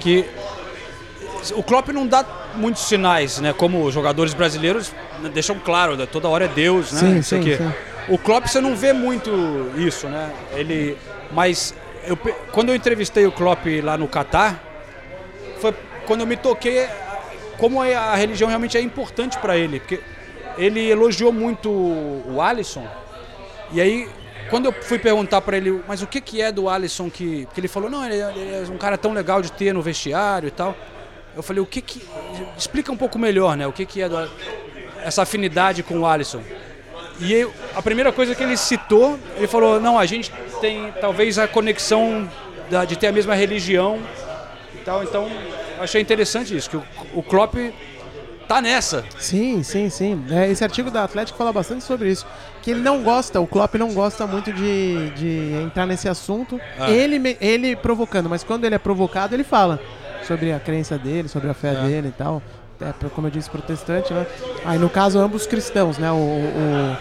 [0.00, 0.24] que
[1.52, 3.52] o Klopp não dá muitos sinais, né?
[3.52, 4.92] Como os jogadores brasileiros
[5.32, 6.06] deixam claro, né?
[6.06, 7.00] toda hora é Deus, né?
[7.00, 7.56] Sim, Não sei o sim, quê.
[7.58, 7.72] sim.
[8.08, 9.30] O Klopp você não vê muito
[9.76, 10.30] isso, né?
[10.52, 10.96] Ele,
[11.32, 11.74] mas
[12.06, 12.16] eu
[12.52, 14.62] quando eu entrevistei o Klopp lá no Catar,
[15.60, 15.74] foi
[16.06, 16.86] quando eu me toquei
[17.58, 20.00] como é- a religião realmente é importante para ele, porque
[20.58, 22.86] ele elogiou muito o Alisson.
[23.72, 24.08] E aí,
[24.50, 27.46] quando eu fui perguntar para ele, mas o que, que é do Alisson que.
[27.46, 30.48] Porque ele falou, não, ele, ele é um cara tão legal de ter no vestiário
[30.48, 30.76] e tal.
[31.36, 32.00] Eu falei, o que que.
[32.56, 33.66] Explica um pouco melhor, né?
[33.66, 34.30] O que, que é do,
[35.04, 36.42] essa afinidade com o Alisson.
[37.20, 41.38] E aí, a primeira coisa que ele citou, ele falou, não, a gente tem talvez
[41.38, 42.28] a conexão
[42.70, 44.00] da- de ter a mesma religião
[44.74, 45.02] e tal.
[45.04, 45.30] Então,
[45.76, 47.54] eu achei interessante isso, que o, o Klopp
[48.48, 49.04] tá nessa.
[49.18, 50.24] Sim, sim, sim.
[50.30, 52.26] É, esse artigo da Atlético fala bastante sobre isso.
[52.62, 56.60] Que ele não gosta, o Klopp não gosta muito de, de entrar nesse assunto.
[56.78, 56.90] Ah.
[56.90, 59.80] Ele, ele provocando, mas quando ele é provocado, ele fala
[60.26, 61.82] sobre a crença dele, sobre a fé É.
[61.82, 62.42] dele e tal.
[62.80, 64.26] É, como eu disse, protestante, né?
[64.64, 66.10] Aí no caso, ambos cristãos, né?
[66.10, 66.96] O, o,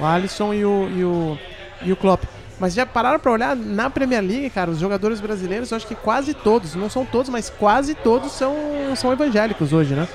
[0.00, 1.38] o, Alisson e o, e, o,
[1.82, 2.24] e o Klopp.
[2.58, 5.94] Mas já pararam pra olhar na Premier League, cara, os jogadores brasileiros, eu acho que
[5.94, 8.54] quase todos, não são todos, mas quase todos são,
[8.96, 10.06] são evangélicos hoje, né?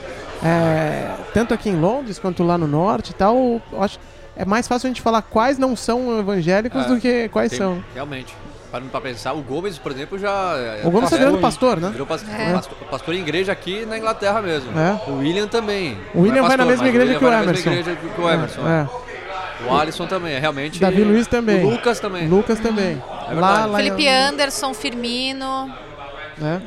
[0.43, 3.99] É, tanto aqui em Londres quanto lá no norte e tal, acho
[4.37, 7.57] é mais fácil a gente falar quais não são evangélicos É, do que quais Tem-
[7.57, 7.81] são.
[7.93, 8.35] Realmente.
[8.75, 10.53] Parando pra pensar, o Gomes, por exemplo, já.
[10.83, 11.41] O Gomes tá pastor, virando hein?
[11.41, 11.89] pastor, né?
[11.91, 12.51] Virou pas- É.
[12.51, 14.69] pastor, pastor em igreja aqui na Inglaterra mesmo.
[14.77, 14.99] É.
[15.09, 15.97] O William também.
[16.13, 17.69] O William é vai na pastor, mesma mas igreja William que o vai na Emerson.
[17.69, 18.61] mesma igreja que o Emerson.
[18.67, 18.89] É,
[19.69, 20.81] O Alisson também, é realmente.
[20.81, 21.63] Davi Luiz também.
[21.63, 22.27] O Lucas também.
[22.27, 23.01] Lucas também.
[23.31, 25.73] É lá, lá em- Felipe Anderson, Firmino.
[26.37, 26.61] né?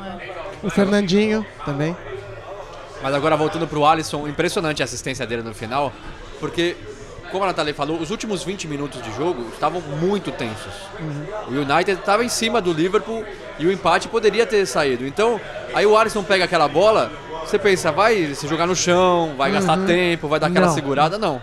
[0.62, 1.94] O Fernandinho também.
[3.02, 5.92] Mas agora voltando pro Alisson, impressionante a assistência dele no final,
[6.40, 6.74] porque,
[7.30, 10.72] como a Nathalie falou, os últimos 20 minutos de jogo estavam muito tensos.
[11.46, 13.24] O United estava em cima do Liverpool
[13.58, 15.06] e o empate poderia ter saído.
[15.06, 15.40] Então,
[15.74, 17.10] aí o Alisson pega aquela bola,
[17.44, 20.74] você pensa, vai se jogar no chão, vai gastar tempo, vai dar aquela Não.
[20.74, 21.18] segurada.
[21.18, 21.40] Não.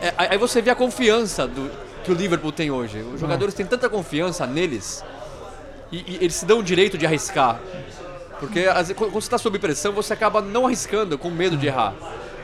[0.00, 1.70] É, aí você vê a confiança do,
[2.02, 3.00] que o Liverpool tem hoje.
[3.14, 5.04] Os jogadores têm tanta confiança neles
[5.90, 7.60] e, e eles se dão o direito de arriscar.
[8.40, 8.64] Porque
[8.96, 11.94] quando você está sob pressão, você acaba não arriscando com medo de errar.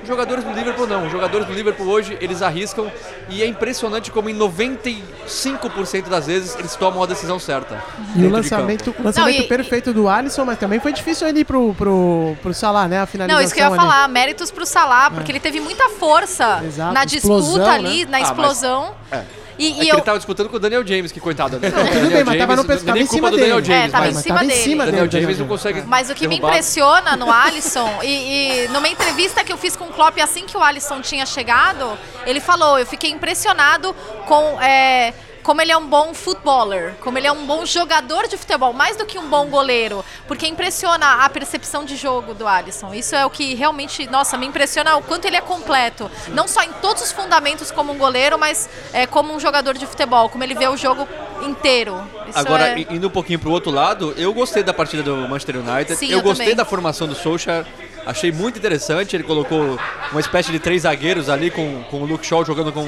[0.02, 1.06] Os jogadores do Liverpool não.
[1.06, 2.90] Os jogadores do Liverpool hoje, eles arriscam
[3.28, 7.82] e é impressionante como em 95% das vezes eles tomam a decisão certa.
[8.16, 11.44] E o lançamento, lançamento Não, e- perfeito do Alisson, mas também foi difícil ele ir
[11.44, 13.00] pro, pro, pro Salah, né?
[13.00, 13.76] A finalização Não, isso que eu ia ali.
[13.76, 18.10] falar, méritos pro Salah, porque ele teve muita força Exato, na disputa explosão, ali, né?
[18.10, 18.94] na Ah, mas- explosão.
[19.10, 19.22] É.
[19.58, 19.94] E, É e que eu.
[19.96, 21.58] ele tava disputando com o Daniel James, que coitado.
[21.58, 21.68] Né?
[21.70, 22.62] Não, tudo bem, mas tava no
[22.96, 23.66] em cima do Daniel dele.
[23.74, 23.88] James.
[23.88, 24.52] É, tava mas em cima dele.
[24.54, 25.22] cima Daniel dele.
[25.22, 26.48] James não consegue Mas o que me derrubar.
[26.50, 30.56] impressiona no Alisson, e, e numa entrevista que eu fiz com o Klopp assim que
[30.56, 33.94] o Alisson tinha chegado, ele falou, eu fiquei impressionado
[34.26, 35.12] com é,
[35.48, 38.98] como ele é um bom footballer, como ele é um bom jogador de futebol, mais
[38.98, 42.92] do que um bom goleiro, porque impressiona a percepção de jogo do Alisson.
[42.92, 46.62] Isso é o que realmente, nossa, me impressiona o quanto ele é completo, não só
[46.62, 50.44] em todos os fundamentos como um goleiro, mas é, como um jogador de futebol, como
[50.44, 51.08] ele vê o jogo
[51.42, 51.98] inteiro.
[52.28, 52.86] Isso Agora, é...
[52.90, 55.96] indo um pouquinho pro outro lado, eu gostei da partida do Manchester United.
[55.96, 56.56] Sim, eu eu gostei também.
[56.56, 57.64] da formação do Solskjaer.
[58.04, 59.16] Achei muito interessante.
[59.16, 59.78] Ele colocou
[60.10, 62.86] uma espécie de três zagueiros ali, com, com o Luke Shaw jogando com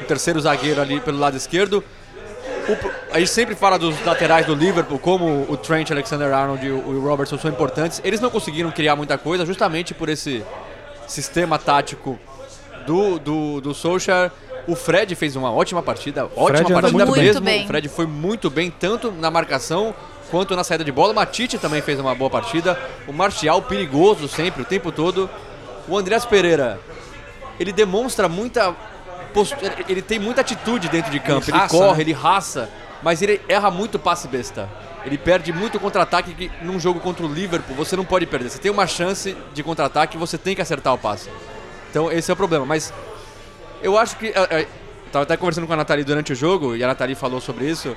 [0.00, 1.82] o terceiro zagueiro ali pelo lado esquerdo.
[2.68, 7.00] O a gente sempre fala dos laterais do Liverpool, como o Trent, Alexander-Arnold e o
[7.00, 8.00] Robertson são importantes.
[8.04, 10.44] Eles não conseguiram criar muita coisa, justamente por esse
[11.06, 12.18] sistema tático
[12.86, 14.30] do, do, do Solskjaer.
[14.66, 17.40] O Fred fez uma ótima partida, ótima anda partida mesmo.
[17.40, 17.64] bem.
[17.64, 19.94] O Fred foi muito bem, tanto na marcação
[20.30, 21.12] quanto na saída de bola.
[21.12, 22.78] O Matite também fez uma boa partida.
[23.06, 25.30] O Martial, perigoso sempre, o tempo todo.
[25.88, 26.78] O Andreas Pereira,
[27.58, 28.76] ele demonstra muita.
[29.60, 31.48] Ele- Ele tem muita atitude dentro de campo.
[31.50, 32.00] Ele, raça, corre, né?
[32.02, 32.68] ele raça,
[33.02, 34.68] mas ele erra muito passe besta.
[35.04, 38.50] Ele perde muito contra-ataque que num jogo contra o Liverpool você não pode perder.
[38.50, 41.30] Você tem uma chance de contra-ataque você tem que acertar o passe.
[41.90, 42.66] Então esse é o problema.
[42.66, 42.92] Mas
[43.82, 44.26] eu acho que.
[44.28, 44.66] é, é,
[45.12, 47.96] tava até conversando com a Nathalie durante o jogo e a Nathalie falou sobre isso.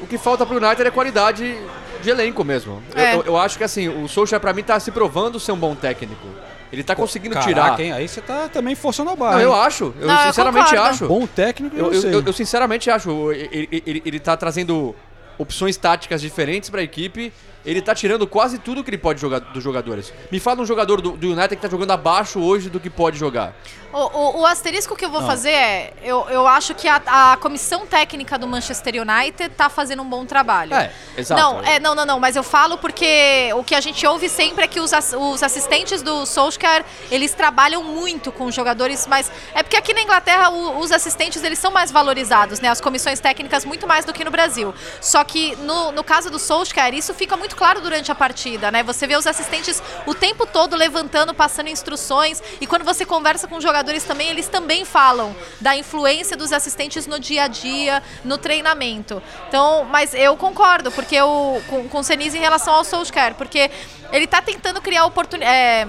[0.00, 1.56] O que falta pro United é qualidade
[2.02, 2.82] de elenco mesmo.
[2.94, 3.14] Eu- É.
[3.16, 5.74] Eu, eu acho que assim, o Solskjaer pra mim tá se provando ser um bom
[5.74, 6.26] técnico.
[6.72, 7.80] Ele tá conseguindo Caraca, tirar.
[7.80, 7.92] hein?
[7.92, 9.34] Aí você tá também forçando a barra.
[9.36, 9.92] Não, eu acho.
[10.00, 10.88] Eu Não, eu sinceramente concordo.
[10.90, 11.06] acho.
[11.08, 13.32] Bom técnico, eu, Eu, eu, eu- eu sinceramente acho.
[13.32, 14.94] Ele, ele, ele, ele tá trazendo
[15.36, 17.32] opções táticas diferentes pra equipe.
[17.64, 20.12] Ele tá tirando quase tudo que ele pode jogar dos jogadores.
[20.30, 23.18] Me fala um jogador do, do United que tá jogando abaixo hoje do que pode
[23.18, 23.54] jogar.
[23.92, 27.36] O, o- o asterisco que eu vou fazer é, eu, eu acho que a, a
[27.38, 30.72] comissão técnica do Manchester United tá fazendo um bom trabalho.
[30.74, 31.40] É, exato.
[31.40, 34.64] Não, é, não, não, não, mas eu falo porque o que a gente ouve sempre
[34.64, 39.62] é que os, os assistentes do Solskjaer, eles trabalham muito com os jogadores, mas é
[39.64, 43.64] porque aqui na Inglaterra o- os assistentes, eles são mais valorizados, né, as comissões técnicas
[43.64, 44.72] muito mais do que no Brasil.
[45.00, 48.82] Só que no, no caso do Solskjaer, isso fica muito claro durante a partida, né,
[48.82, 53.56] você vê os assistentes o tempo todo levantando, passando instruções, e quando você conversa com
[53.56, 58.38] os jogadores também, eles também falam da influência dos assistentes no dia a dia, no
[58.38, 59.22] treinamento.
[59.48, 63.70] Então, mas eu concordo, porque eu, com, com o Senise em relação ao Solskjaer, porque
[64.12, 65.10] ele está tentando criar
[65.40, 65.86] é,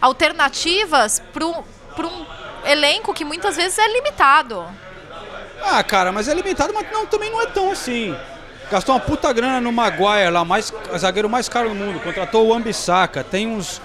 [0.00, 2.26] alternativas para um
[2.64, 4.66] elenco que muitas vezes é limitado.
[5.62, 8.14] Ah, cara, mas é limitado, mas não, também não é tão assim.
[8.70, 12.00] Gastou uma puta grana no Maguire lá, mais, zagueiro mais caro do mundo.
[12.00, 13.22] Contratou o Ambissaca.
[13.22, 13.80] Tem uns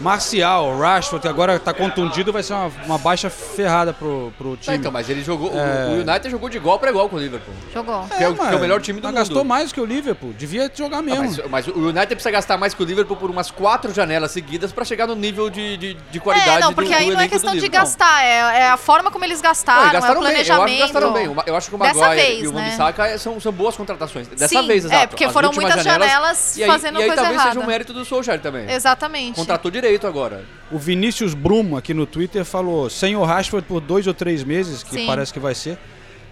[0.00, 4.62] Marcial, Rashford, que agora tá contundido, vai ser uma, uma baixa ferrada pro, pro Tá,
[4.64, 4.76] time.
[4.78, 5.52] então, mas ele jogou.
[5.52, 6.26] o- É.
[6.26, 7.54] O Jogou de igual para igual com o Liverpool.
[7.72, 8.06] Jogou.
[8.16, 9.18] que é o- que é o mas- melhor time do mas mundo.
[9.20, 10.32] gastou mais que o Liverpool.
[10.32, 11.22] Devia jogar Ah, mesmo.
[11.24, 14.72] mas, mas o United precisa gastar mais que o Liverpool por umas quatro janelas seguidas
[14.72, 17.20] pra chegar no nível de, de, de qualidade É, não, do- porque do aí não
[17.20, 19.90] é do questão de gastar, é, é a forma como eles gastaram, Não, e é
[19.90, 20.74] o gastaram bem, eu acho planejamento.
[20.76, 21.44] que gastaram bem.
[21.46, 22.62] Eu acho que o Maguire vez, e o né?
[22.62, 24.28] Wambisaka são, são boas contratações.
[24.28, 25.08] Dessa Sim, vez, é, exato.
[25.08, 27.54] porque As foram muitas janelas e aí, fazendo e aí coisa talvez errada.
[27.54, 28.70] seja um mérito do Solskjaer também.
[28.70, 29.36] Exatamente.
[29.36, 30.44] Contratou direito agora.
[30.70, 34.82] O Vinícius Brumo aqui no Twitter falou: sem o Rashford por dois ou três meses,
[34.82, 35.06] que Sim.
[35.06, 35.78] parece que vai ser.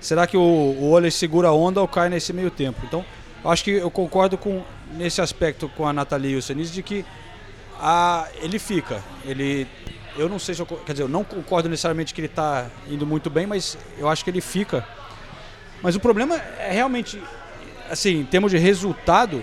[0.00, 2.80] Será que o, o Ole segura a onda ou cai nesse meio tempo?
[2.84, 3.04] Então,
[3.42, 6.82] eu acho que eu concordo com nesse aspecto com a Nathalie e o Senise de
[6.82, 7.04] que
[7.80, 9.02] a, ele fica.
[9.24, 9.66] Ele.
[10.16, 10.66] Eu não sei se eu.
[10.66, 14.24] Quer dizer, eu não concordo necessariamente que ele está indo muito bem, mas eu acho
[14.24, 14.86] que ele fica.
[15.82, 17.20] Mas o problema é realmente.
[17.90, 19.42] Assim, em termos de resultado,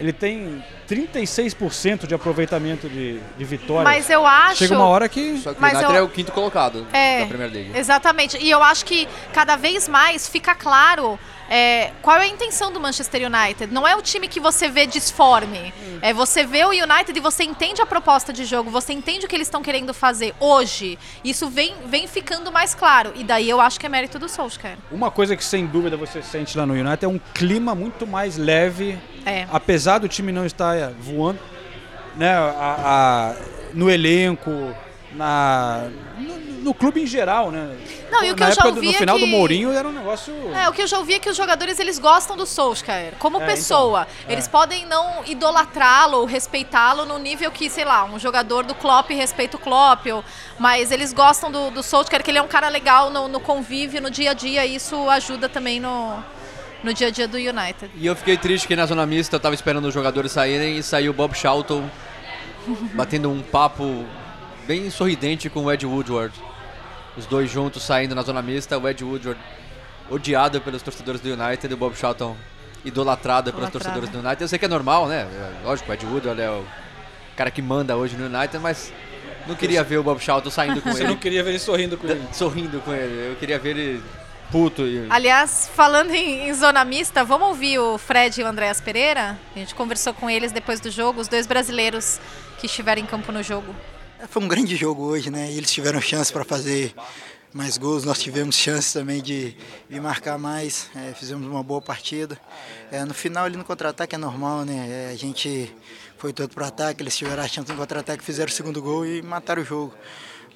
[0.00, 3.84] ele tem 36% de aproveitamento de, de vitórias.
[3.84, 4.56] Mas eu acho.
[4.56, 5.38] Chega uma hora que.
[5.38, 7.70] Só que Mas o United eu- é o quinto colocado É, da Premier League.
[7.74, 8.36] Exatamente.
[8.38, 12.80] E eu acho que cada vez mais fica claro é, qual é a intenção do
[12.80, 13.72] Manchester United.
[13.72, 15.72] Não é o time que você vê disforme.
[16.00, 19.28] É, você vê o United e você entende a proposta de jogo, você entende o
[19.28, 20.98] que eles estão querendo fazer hoje.
[21.22, 23.12] Isso vem, vem ficando mais claro.
[23.14, 24.76] E daí eu acho que é mérito do Solskjaer.
[24.90, 28.36] Uma coisa que sem dúvida você sente lá no United é um clima muito mais
[28.36, 29.46] leve, É.
[29.52, 31.38] apesar do time não estar eh, voando,
[32.16, 33.34] né, a- a-
[33.74, 34.74] no elenco,
[35.14, 37.76] na, no- no clube em geral, né?
[38.10, 39.30] Não, e o que Na eu já época do- ouvi no é final do que-
[39.30, 40.32] Mourinho era um negócio.
[40.54, 43.40] É, o que eu já ouvi é que os jogadores eles gostam do Solskjaer como
[43.42, 44.06] É, pessoa.
[44.10, 44.32] então, é.
[44.32, 49.10] Eles podem não idolatrá-lo ou respeitá-lo no nível que, sei lá, um jogador do Klopp
[49.10, 50.24] respeita o Klopp, ou-
[50.58, 54.00] mas eles gostam do, do Solskjaer, que ele é um cara legal no, no convívio,
[54.00, 56.22] no dia a dia, e isso ajuda também no,
[56.82, 57.90] no dia a dia do United.
[57.96, 60.82] E eu fiquei triste que na zona mista eu tava esperando os jogadores saírem e
[60.82, 61.88] saiu o Bob Charlton
[62.94, 64.04] batendo um papo
[64.66, 66.32] bem sorridente com o Ed Woodward.
[67.16, 69.40] Os dois juntos saindo na zona mista, o Ed Woodward
[70.10, 72.36] odiado pelos torcedores do United e o Bob Charlton
[72.84, 74.42] idolatrado pelos torcedores do United.
[74.42, 75.20] Eu sei que é normal, né?
[75.20, 76.64] É, Lógico, o Ed Woodward é o
[77.36, 78.92] cara que manda hoje no United, mas
[79.46, 81.96] não queria ver o Bob Charlton saindo com Você ele, não queria ver ele sorrindo
[81.96, 82.22] com ele.
[82.32, 83.30] sorrindo com ele.
[83.30, 84.02] Eu queria ver ele
[84.50, 88.80] puto e Aliás, falando em, em zona mista, vamos ouvir o Fred e o Andréas
[88.80, 89.38] Pereira?
[89.54, 92.20] A gente conversou com eles depois do jogo, os dois brasileiros
[92.58, 93.74] que estiveram em campo no jogo.
[94.22, 95.50] É, Foi um grande jogo hoje, né?
[95.50, 96.94] Eles tiveram chance para fazer
[97.52, 99.56] mais gols, nós tivemos chance também de,
[99.90, 102.40] de marcar mais, é, fizemos uma boa partida.
[102.92, 105.08] É, no final, ali no contra-ataque é normal, né?
[105.08, 105.74] É, a gente
[106.16, 109.20] foi todo para ataque, eles tiveram a chance no contra-ataque, fizeram o segundo gol e
[109.22, 109.92] mataram o jogo.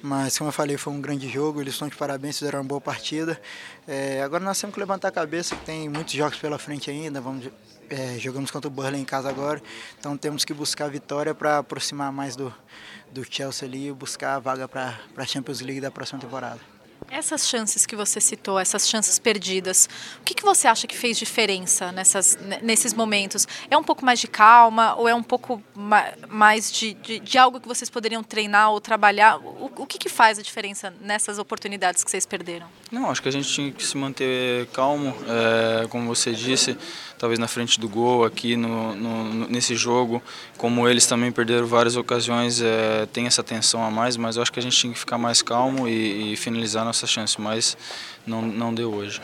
[0.01, 2.79] Mas, como eu falei, foi um grande jogo, eles estão de parabéns, fizeram uma boa
[2.79, 3.37] partida.
[3.85, 7.19] É, agora nós temos que levantar a cabeça, que tem muitos jogos pela frente ainda,
[7.19, 7.49] vamos
[7.89, 9.61] é, jogamos contra o Burnley em casa agora,
[9.99, 12.53] então temos que buscar a vitória para aproximar mais do,
[13.11, 16.59] do Chelsea ali e buscar a vaga para a Champions League da próxima temporada.
[17.09, 19.87] Essas chances que você citou, essas chances perdidas,
[20.19, 23.47] o que, que você acha que fez diferença nessas, ne- nesses momentos?
[23.71, 27.37] É um pouco mais de calma ou é um pouco ma- mais de, de, de
[27.37, 29.37] algo que vocês poderiam treinar ou trabalhar?
[29.37, 32.67] O, o que, que faz a diferença nessas oportunidades que vocês perderam?
[32.91, 36.77] Não, acho que a gente tinha que se manter calmo, é, como você disse,
[37.17, 40.21] talvez na frente do gol aqui no, no- nesse jogo,
[40.57, 44.51] como eles também perderam várias ocasiões, é, tem essa tensão a mais, mas eu acho
[44.51, 47.77] que a gente tinha que ficar mais calmo e, e finalizar nossa chance, mas
[48.25, 49.21] não, não deu hoje.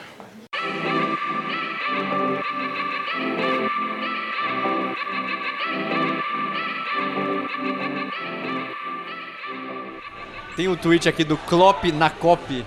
[10.56, 12.64] Tem um tweet aqui do Klopp na Cop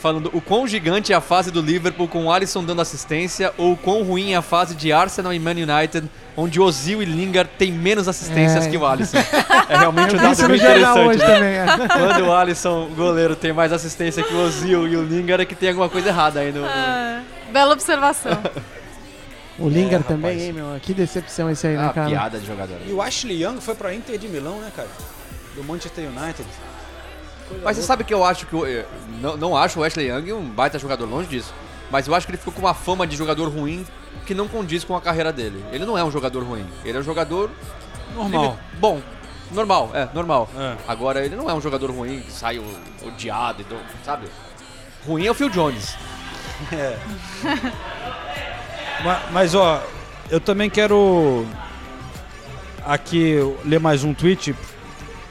[0.00, 3.72] falando o quão gigante é a fase do Liverpool com o Alisson dando assistência ou
[3.72, 7.50] o quão ruim é a fase de Arsenal e Man United, onde Ozil e Lingard
[7.58, 8.70] têm menos assistências É.
[8.70, 9.18] que o Alisson.
[9.68, 10.98] É realmente um dado jornal interessante.
[11.08, 11.26] hoje né?
[11.26, 11.54] também.
[11.54, 11.88] é.
[12.16, 15.46] Quando o Alisson, o goleiro, tem mais assistência que o Ozil e o Lingard, é
[15.46, 16.64] que tem alguma coisa errada aí no...
[16.64, 18.36] Ah, bela observação.
[19.58, 20.42] O Lingard É, também, rapaz.
[20.42, 20.80] hein, meu?
[20.80, 22.08] Que decepção esse aí, né, Ah, cara?
[22.08, 22.78] piada de jogador.
[22.86, 24.88] E o Ashley Young foi pra Inter de Milão, né, cara?
[25.54, 26.48] Do Manchester United.
[27.62, 28.56] Mas você sabe que eu acho que.
[28.56, 28.86] o- eh,
[29.20, 31.52] não, não acho o Ashley Young um baita jogador, longe disso.
[31.90, 33.84] Mas eu acho que ele ficou com uma fama de jogador ruim
[34.26, 35.64] que não condiz com a carreira dele.
[35.72, 36.64] Ele não é um jogador ruim.
[36.84, 37.50] Ele é um jogador.
[38.14, 38.56] Normal.
[38.78, 39.00] Bom.
[39.52, 40.48] Normal, é, normal.
[40.56, 40.76] É.
[40.86, 44.28] Agora, ele não é um jogador ruim que sai o- odiado, e do- sabe?
[45.04, 45.96] Ruim é o Phil Jones.
[49.04, 49.82] Ma- Mas, ó,
[50.30, 51.44] eu também quero
[52.86, 54.54] aqui ler mais um tweet.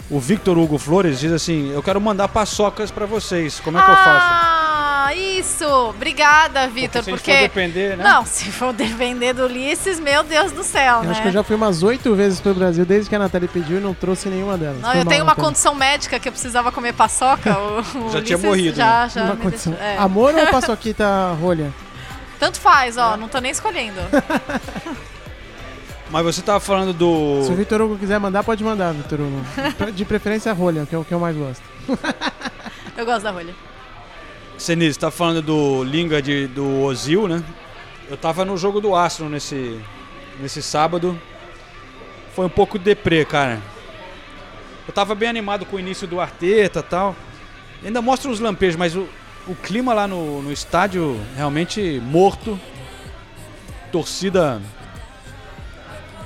[0.10, 3.60] O Victor Hugo Flores diz assim: Eu quero mandar paçocas pra vocês.
[3.60, 4.28] Como é que eu faço?
[4.32, 5.66] Ah, isso!
[5.90, 7.32] Obrigada, Vitor, se a gente porque...
[7.36, 8.04] for depender, né?
[8.04, 11.12] Não, se for depender do Ulisses, meu Deus do céu, Eu né?
[11.12, 13.78] acho que eu já fui umas oito vezes pro Brasil desde que a Natália pediu
[13.78, 14.82] e não trouxe nenhuma delas.
[14.82, 15.48] Não, Foi eu mal, tenho uma Natália.
[15.50, 17.56] condição médica que eu precisava comer paçoca.
[17.58, 19.10] O, o Já tinha Ulisses morrido, Já, né?
[19.10, 19.74] já Uma me condição.
[19.74, 19.98] deixou- é.
[19.98, 21.72] Amor ou paçoquita rolha?
[22.40, 24.00] Tanto faz, ó, não tô nem escolhendo.
[26.12, 27.44] Mas você tava falando do.
[27.44, 29.92] Se o Vitor Hugo quiser mandar, pode mandar, Vitor Hugo.
[29.94, 31.64] De preferência rolha, que é o que eu mais gosto.
[32.98, 33.56] Eu gosto da rolha.
[34.58, 37.42] Senise, tá falando do Lingard do Ozil, né?
[38.10, 39.80] Eu tava no jogo do Astro nesse,
[40.38, 41.18] nesse sábado.
[42.36, 43.62] Foi um pouco deprê, cara.
[44.86, 47.16] Eu tava bem animado com o início do Arteta e tal.
[47.86, 49.08] Ainda mostra uns lampejos, mas o,
[49.48, 52.60] o clima lá no, no estádio realmente morto.
[53.94, 54.62] Torcida.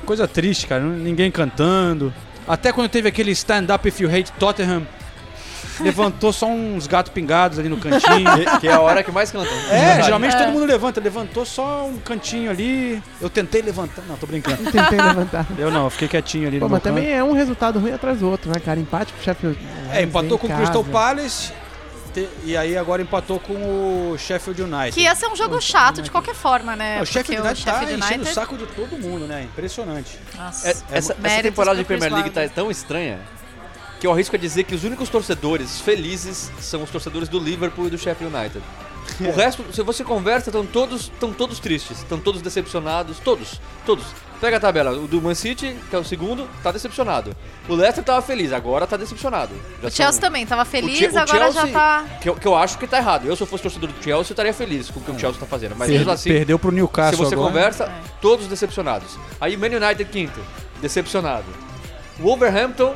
[0.06, 0.84] Coisa triste, cara.
[0.84, 2.14] Ninguém cantando.
[2.48, 4.86] Até quando teve aquele stand-up if you hate Tottenham.
[5.80, 8.32] Levantou só uns gatos pingados ali no cantinho.
[8.36, 9.50] Que, que é a hora que mais canta.
[9.72, 11.00] É, geralmente todo mundo levanta.
[11.02, 13.02] Levantou só um cantinho ali.
[13.20, 14.04] Eu tentei levantar.
[14.08, 14.58] Não, tô brincando.
[14.72, 15.48] Tentei levantar.
[15.58, 17.16] Eu não, eu fiquei quietinho ali Pô, no mas meu também canto.
[17.16, 18.80] é um resultado ruim atrás do outro, né, cara?
[18.80, 19.60] Empate com o Sheffield.
[19.92, 20.56] É, empatou em com o.
[20.56, 21.52] Crystal Palace.
[22.14, 23.54] Te- E aí agora empatou com
[24.12, 24.92] o Sheffield United.
[24.94, 26.98] Que ia ser um jogo chato de qualquer forma, né?
[27.00, 29.44] É, o Sheffield United tá Sheffield enchendo o United- saco de todo mundo, né?
[29.44, 30.18] Impressionante.
[30.36, 33.20] Nossa, É- essa, essa méritos temporada de Premier League tá tão estranha
[34.00, 37.88] que eu arrisco a dizer que os únicos torcedores felizes são os torcedores do Liverpool
[37.88, 38.62] e do Sheffield United.
[39.22, 44.04] O resto, se você conversa, estão todos, estão todos tristes, estão todos decepcionados, todos, todos.
[44.42, 47.34] Pega a tabela, o do Man City, que é o segundo, tá decepcionado.
[47.70, 49.54] O Leicester tava feliz, agora tá decepcionado.
[49.82, 52.06] Já O Chelsea são- também tava feliz, o Che- o agora já Chelsea, tá.
[52.22, 53.26] Que eu, que eu acho que tá errado.
[53.26, 55.40] Eu, se eu fosse torcedor do Chelsea, eu estaria feliz com o que o Chelsea
[55.40, 55.76] tá fazendo.
[55.78, 57.48] Mas mesmo assim, Perdeu pro se Newcastle você agora.
[57.50, 59.18] conversa, todos decepcionados.
[59.40, 60.40] Aí Man United quinto,
[60.82, 61.46] decepcionado.
[62.20, 62.94] Wolverhampton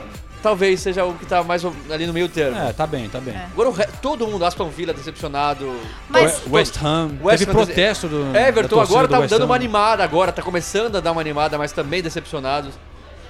[0.48, 2.58] talvez seja o que tá mais ali no meio termo.
[2.58, 3.36] É, tá bem, tá bem.
[3.52, 5.76] Agora o re- todo mundo, Aston Villa decepcionado.
[6.10, 9.56] Mas- West Ham, West teve Ham protesto do Everton agora do tá West dando uma
[9.56, 12.74] animada agora, tá começando a dar uma animada, mas também decepcionados.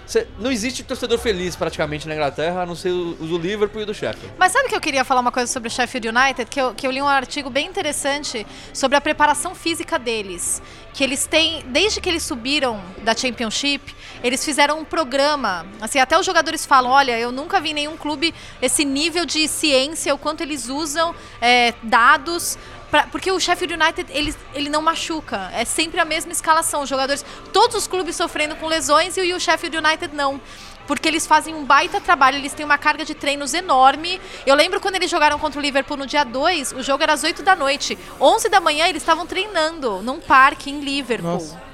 [0.07, 3.81] Cê- não existe torcedor feliz praticamente na Inglaterra, a não ser o, o do Liverpool
[3.81, 4.33] e do Sheffield.
[4.39, 6.45] Mas sabe que eu queria falar uma coisa sobre o Sheffield United?
[6.49, 10.61] Que eu, que eu li um artigo bem interessante sobre a preparação física deles.
[10.93, 13.93] Que eles têm, desde que eles subiram da Championship,
[14.23, 15.65] eles fizeram um programa.
[15.81, 19.47] Assim, até os jogadores falam: olha, eu nunca vi em nenhum clube esse nível de
[19.47, 22.57] ciência, o quanto eles usam é, dados.
[22.91, 26.81] Pra- porque o Sheffield United ele, ele não machuca, é sempre a mesma escalação.
[26.83, 30.39] Os jogadores, todos os clubes sofrendo com lesões e o Sheffield United não
[30.85, 34.21] porque eles fazem um baita trabalho, eles têm uma carga de treinos enorme.
[34.45, 37.25] Eu lembro quando eles jogaram contra o Liverpool no dia 2, o jogo era às
[37.25, 37.97] 8 da noite.
[38.21, 41.33] 11 da manhã eles estavam treinando num parque em Liverpool.
[41.33, 41.66] Nossa.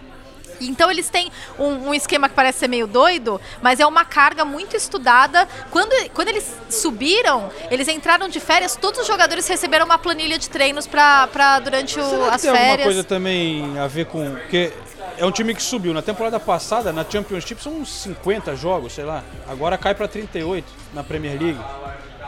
[0.67, 4.43] Então eles têm um, um esquema que parece ser meio doido, mas é uma carga
[4.45, 5.47] muito estudada.
[5.71, 10.49] Quando, quando eles subiram, eles entraram de férias, todos os jogadores receberam uma planilha de
[10.49, 11.27] treinos pra
[11.63, 12.83] durante o- Será que as tem alguma férias.
[12.85, 14.31] coisa também a ver com.
[14.35, 14.71] Porque
[15.17, 15.93] é um time que subiu.
[15.93, 19.23] Na temporada passada, na Championship, são uns 50 jogos, sei lá.
[19.47, 21.59] Agora cai pra 38 na Premier League.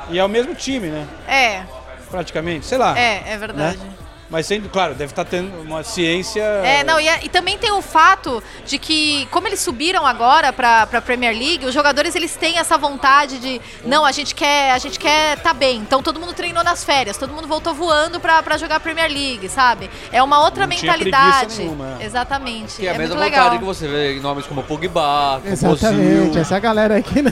[0.10, 1.08] E é o mesmo time, né?
[1.28, 1.64] É,
[2.12, 2.66] Praticamente.
[2.68, 2.98] Sei lá.
[2.98, 3.78] é, é verdade.
[3.78, 3.90] Né?
[4.30, 6.42] Mas sendo, claro, deve estar tendo uma ciência.
[6.42, 10.52] É, não, e, é- e também tem o fato de que, como eles subiram agora
[10.52, 14.72] pra, pra Premier League, os jogadores eles têm essa vontade de, não, a gente quer,
[14.72, 15.78] a gente quer tá bem.
[15.78, 19.48] Então todo mundo treinou nas férias, todo mundo voltou voando pra, pra jogar Premier League,
[19.48, 19.92] sabe?
[20.12, 21.60] É uma outra Não mentalidade.
[21.60, 22.06] nenhuma, é.
[22.06, 22.78] Exatamente.
[22.78, 23.44] Que é a muito mesma legal.
[23.44, 27.32] vontade que você vê em nomes como Pogba, como Exatamente, essa galera aqui, né?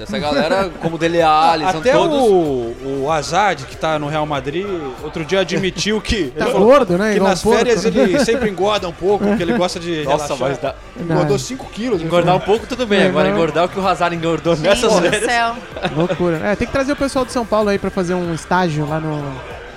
[0.00, 2.16] essa galera como Dele Alli, são Até todos...
[2.18, 4.66] o, o Azad, que tá no Real Madrid,
[5.02, 6.07] outro dia admitiu que.
[6.16, 7.10] Tá ele falou gordo, né?
[7.10, 7.58] Que Igual nas um porco.
[7.58, 10.04] férias ele sempre engorda um pouco, porque ele gosta de.
[10.04, 10.48] Nossa, relaxar.
[10.48, 11.38] mas dá- Engordou Não.
[11.38, 11.98] 5 quilos.
[12.00, 13.34] ele engordar um pouco tudo bem, É, agora não.
[13.36, 15.24] engordar o que o Hazard engordou Gente nessas do férias.
[15.24, 15.54] céu.
[15.96, 16.40] Loucura.
[16.44, 18.98] É, tem que trazer o pessoal de São Paulo aí pra fazer um estágio lá
[18.98, 19.22] no,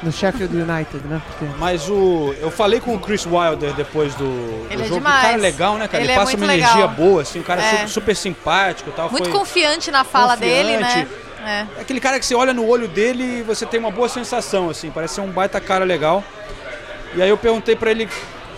[0.03, 1.21] no Sheffield United, né?
[1.27, 2.33] Porque Mas o.
[2.39, 4.95] Eu falei com o Chris Wilder depois do, do Ele é jogo.
[4.99, 5.19] demais.
[5.19, 6.03] O cara é legal, né, cara?
[6.03, 6.89] Ele Ele, é passa muito uma energia legal.
[6.95, 7.85] boa, assim, um cara É.
[7.87, 9.11] su- super simpático e tal.
[9.11, 9.37] Muito foi...
[9.37, 11.07] confiante na fala dele, né?
[11.45, 11.65] É.
[11.77, 14.69] É aquele cara que você olha no olho dele e você tem uma boa sensação,
[14.69, 16.23] assim, parece ser um baita cara legal.
[17.15, 18.07] E aí eu perguntei pra ele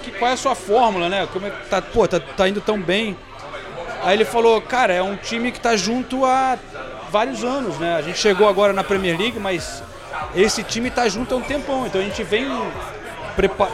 [0.04, 1.28] que, qual é a sua fórmula, né?
[1.32, 3.18] Como é que tá, pô, tá, tá indo tão bem.
[4.04, 6.58] Aí ele falou, cara, é um time que tá junto há
[7.10, 7.96] vários anos, né?
[7.96, 9.82] A gente chegou agora na Premier League, mas
[10.36, 12.48] esse time tá junto há um tempão, então a gente vem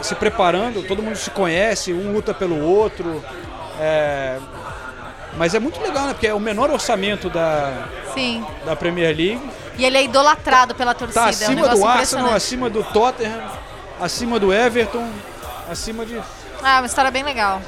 [0.02, 3.22] se preparando, todo mundo se conhece, um luta pelo outro.
[3.80, 4.38] é,
[5.36, 6.12] Mas é muito legal, né?
[6.12, 8.44] Porque é o menor orçamento da, Sim.
[8.64, 9.40] da Premier League.
[9.78, 11.20] E ele é idolatrado pela torcida.
[11.20, 13.42] Tá é um acima do Arsenal, acima do Tottenham,
[14.00, 15.08] acima do Everton,
[15.70, 16.20] acima de.
[16.62, 17.62] Ah, uma história bem legal.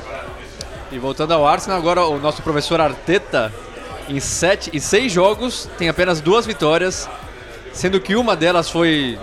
[0.90, 3.50] E voltando ao Arsenal, agora o nosso professor Arteta,
[4.08, 7.08] em, sete, em seis jogos, tem apenas duas vitórias,
[7.72, 9.18] sendo que uma delas foi.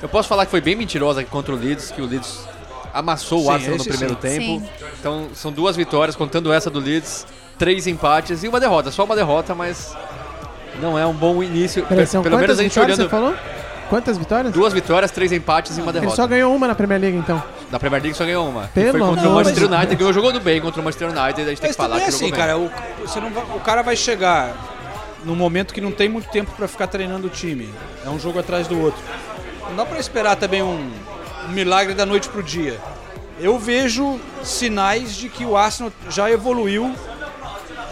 [0.00, 2.46] Eu posso falar que foi bem mentirosa contra o Leeds, que o Leeds
[2.94, 4.20] amassou Sim, o Arsenal no primeiro sim.
[4.20, 4.44] tempo.
[4.44, 4.68] Sim.
[5.00, 7.26] Então são duas vitórias, contando essa do Leeds,
[7.58, 8.90] três empates e uma derrota.
[8.90, 9.94] Só uma derrota, mas
[10.80, 11.84] não é um bom início.
[11.86, 13.02] Peraí, são Pelo menos a gente olhando.
[13.02, 13.34] você falou?
[13.88, 14.52] Quantas vitórias?
[14.52, 16.16] Duas vitórias, três empates e uma Ele derrota.
[16.16, 17.40] só ganhou uma na Premier League, então.
[17.70, 18.62] Da Premier League só ganhou uma.
[18.74, 19.78] Pelo foi contra amor o Manchester Deus.
[19.78, 22.02] United, ganhou jogando bem contra o Manchester United, a gente tem Mas que falar que
[22.02, 22.40] é assim, jogou bem.
[22.40, 22.70] cara, o,
[23.06, 24.52] você não vai- o cara vai chegar
[25.24, 27.72] num momento que não tem muito tempo pra ficar treinando o time.
[28.04, 29.00] É um jogo atrás do outro.
[29.68, 30.90] Não dá pra esperar também um,
[31.48, 32.78] um milagre da noite pro dia.
[33.38, 36.92] Eu vejo sinais de que o Arsenal já evoluiu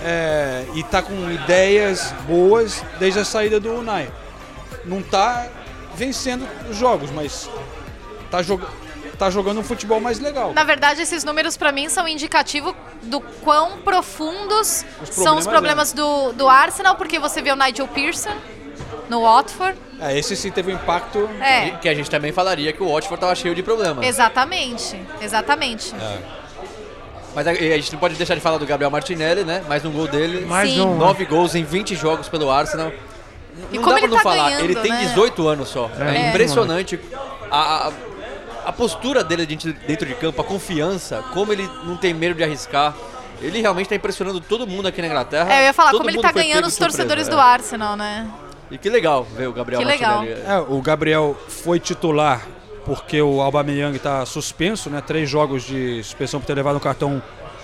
[0.05, 4.11] é, e tá com ideias boas desde a saída do Unai.
[4.85, 5.49] Não tá
[5.95, 7.49] vencendo os jogos, mas
[8.31, 8.67] tá, joga
[9.19, 10.53] tá jogando um futebol mais legal.
[10.53, 15.93] Na verdade, esses números pra mim são indicativo do quão profundos Os são os problemas,
[15.93, 18.35] problemas do, do Arsenal, porque você vê o Nigel Pearson
[19.09, 19.79] no Watford.
[20.01, 23.21] É, esse sim teve um impacto É, Que a gente também falaria que o Watford
[23.21, 24.05] tava cheio de problemas.
[24.05, 25.95] exatamente, exatamente.
[25.95, 26.44] É.
[27.35, 29.63] Mas a, a gente não pode deixar de falar do Gabriel Martinelli, né?
[29.69, 30.45] Mais um gol dele.
[30.47, 30.81] Mais Sim.
[30.83, 30.97] um.
[30.97, 32.93] Nove gols em 20 jogos pelo Arsenal.
[33.73, 34.51] E não como dá pra ele não tá falar.
[34.51, 35.05] ganhando, ele tem né?
[35.07, 35.91] 18 anos só.
[35.99, 36.29] É, É.
[36.31, 36.99] impressionante
[37.51, 37.93] a, a,
[38.67, 42.43] a postura dele dentro, dentro de campo, a confiança, como ele não tem medo de
[42.45, 42.95] arriscar.
[43.41, 45.53] Ele realmente tá impressionando todo mundo aqui na Inglaterra.
[45.53, 47.31] É, eu ia falar, Todo como ele tá ganhando os surpresa, torcedores é.
[47.31, 48.29] do Arsenal, né?
[48.71, 50.19] E que legal ver o Gabriel Que legal.
[50.19, 50.43] Martinelli.
[50.47, 52.41] É, o Gabriel foi titular
[52.85, 55.03] porque o Aubameyang está suspenso, né?
[55.07, 57.23] Três jogos de suspensão por ter levado um cartão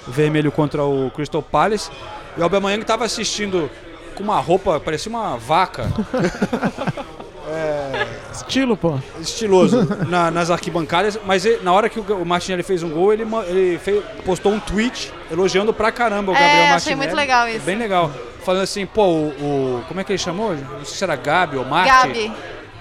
[0.08, 1.90] vermelho contra o Crystal Palace.
[2.36, 3.70] E o Aubameyang estava assistindo
[4.14, 5.88] com uma roupa, parecia uma vaca.
[7.48, 8.98] é, Estilo, pô.
[9.20, 13.12] estiloso na- nas arquibancadas, mas ele- na hora que o, o Martinelli fez um gol,
[13.12, 16.96] ele, ele fez- postou um tweet elogiando pra caramba o É, Gabriel achei Martinelli.
[16.98, 17.64] muito legal isso.
[17.64, 18.10] Bem legal.
[18.44, 20.54] Falando assim, pô, o, o- como é que ele chamou?
[20.54, 21.90] Não sei se era Gabi ou Marte.
[21.90, 22.32] Gabi.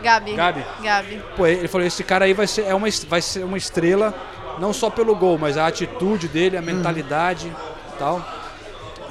[0.02, 0.34] Gabi.
[0.34, 0.66] Gabi.
[0.82, 1.24] Gabi.
[1.36, 4.14] Pô, ele falou, esse cara aí vai ser, é uma, vai ser uma estrela,
[4.60, 8.26] não só pelo gol, mas a atitude dele, a mentalidade e tal.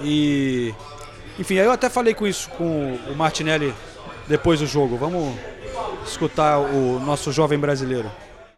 [0.03, 0.75] E.
[1.39, 3.73] Enfim, aí eu até falei com isso com o Martinelli
[4.27, 4.97] depois do jogo.
[4.97, 5.37] Vamos
[6.05, 8.11] escutar o nosso jovem brasileiro.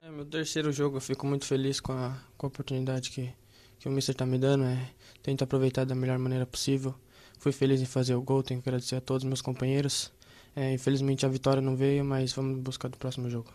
[0.02, 3.30] É meu terceiro jogo, eu fico muito feliz com a, com a oportunidade que,
[3.78, 4.64] que o Mister está me dando.
[4.64, 4.78] É,
[5.22, 6.94] tento aproveitar da melhor maneira possível.
[7.38, 10.10] Fui feliz em fazer o gol, tenho que agradecer a todos os meus companheiros.
[10.54, 13.46] É, infelizmente a vitória não veio, mas vamos buscar do próximo jogo.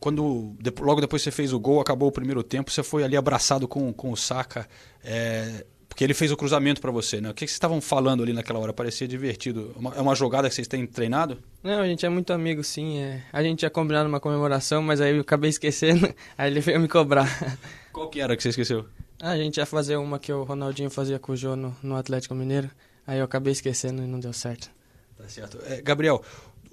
[0.00, 3.16] Quando de- logo depois você fez o gol, acabou o primeiro tempo, você foi ali
[3.16, 4.68] abraçado com, com o Saka,
[5.02, 7.30] é, porque ele fez o cruzamento pra você, né?
[7.30, 8.72] O que, que vocês estavam falando ali naquela hora?
[8.72, 9.72] Parecia divertido.
[9.76, 11.38] Uma- é uma jogada que vocês têm treinado?
[11.62, 12.98] Não, a gente é muito amigo, sim.
[12.98, 13.22] é.
[13.32, 16.12] A gente tinha combinado uma comemoração, mas aí eu acabei esquecendo.
[16.36, 17.58] Aí ele veio me cobrar.
[17.92, 18.84] Qual que era que você esqueceu?
[19.22, 21.94] Ah, a gente ia fazer uma que o Ronaldinho fazia com o Jô no, no
[21.96, 22.68] Atlético Mineiro.
[23.06, 24.68] Aí eu acabei esquecendo e não deu certo.
[25.16, 25.58] Tá certo.
[25.64, 26.22] É, Gabriel,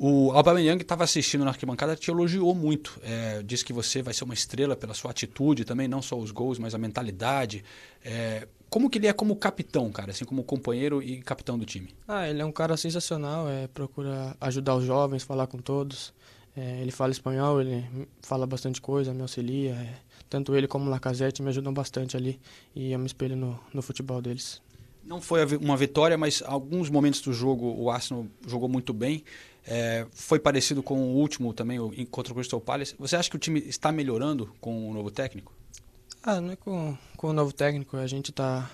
[0.03, 2.99] o Aubameyang estava assistindo na arquibancada, te elogiou muito.
[3.03, 6.31] É, disse que você vai ser uma estrela pela sua atitude também, não só os
[6.31, 7.63] gols, mas a mentalidade.
[8.03, 11.93] É, como que ele é como capitão, cara, assim como companheiro e capitão do time?
[12.07, 16.13] Ah, ele é um cara sensacional, é, procura ajudar os jovens, falar com todos.
[16.55, 17.85] É, ele fala espanhol, ele
[18.21, 19.73] fala bastante coisa, me auxilia.
[19.73, 19.95] é.
[20.29, 22.39] tanto ele como o Lacazette me ajudam bastante ali
[22.75, 24.61] e eu me espelho no, no futebol deles.
[25.03, 29.23] Não foi uma vitória, mas alguns momentos do jogo o Arsenal jogou muito bem.
[29.65, 32.95] É, foi parecido com o último também, o, contra o Crystal Palace.
[32.97, 35.53] Você acha que o time está melhorando com o novo técnico?
[36.23, 38.69] Ah, não é com, com o novo técnico, a gente tá,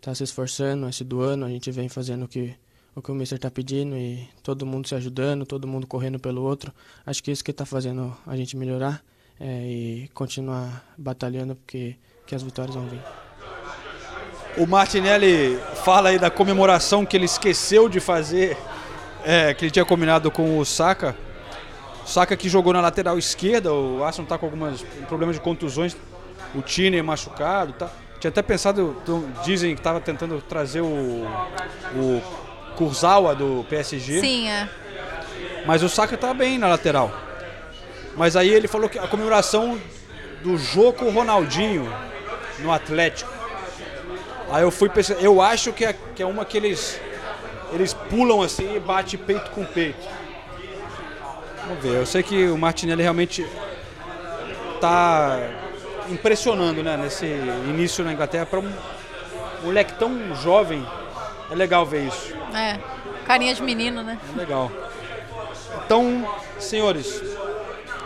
[0.00, 2.54] tá se esforçando esse do ano, a gente vem fazendo o que
[2.94, 6.42] o que o Mister tá pedindo e todo mundo se ajudando, todo mundo correndo pelo
[6.42, 6.72] outro.
[7.06, 9.02] Acho que isso que tá fazendo a gente melhorar
[9.40, 11.96] é, e continuar batalhando porque
[12.26, 13.00] que as vitórias vão vir.
[14.56, 18.56] O Martinelli fala aí da comemoração que ele esqueceu de fazer,
[19.24, 21.16] é, que ele tinha combinado com o Saka.
[22.04, 25.96] O Saka que jogou na lateral esquerda, o Arsenal tá com alguns problemas de contusões,
[26.54, 27.90] o Tine machucado, tá?
[28.20, 31.26] Tinha até pensado, então, dizem que estava tentando trazer o,
[31.96, 32.22] o
[32.76, 34.20] Kurzawa do PSG.
[34.20, 34.68] Sim, é.
[35.64, 37.10] Mas o Saka tá bem na lateral.
[38.16, 39.80] Mas aí ele falou que a comemoração
[40.42, 41.90] do jogo Ronaldinho
[42.58, 43.41] no Atlético.
[44.52, 47.00] Aí eu fui pensar, eu acho que é, que é uma que eles
[47.72, 50.06] eles pulam assim e bate peito com peito.
[51.66, 53.46] Vamos ver, eu sei que o Martinelli realmente
[54.78, 55.38] tá
[56.10, 58.70] impressionando, né, nesse início na Inglaterra para um
[59.62, 60.86] moleque tão jovem.
[61.50, 62.34] É legal ver isso.
[62.54, 62.78] É.
[63.26, 64.18] Carinha de menino, né?
[64.36, 64.70] Legal.
[65.84, 66.28] Então,
[66.58, 67.22] senhores,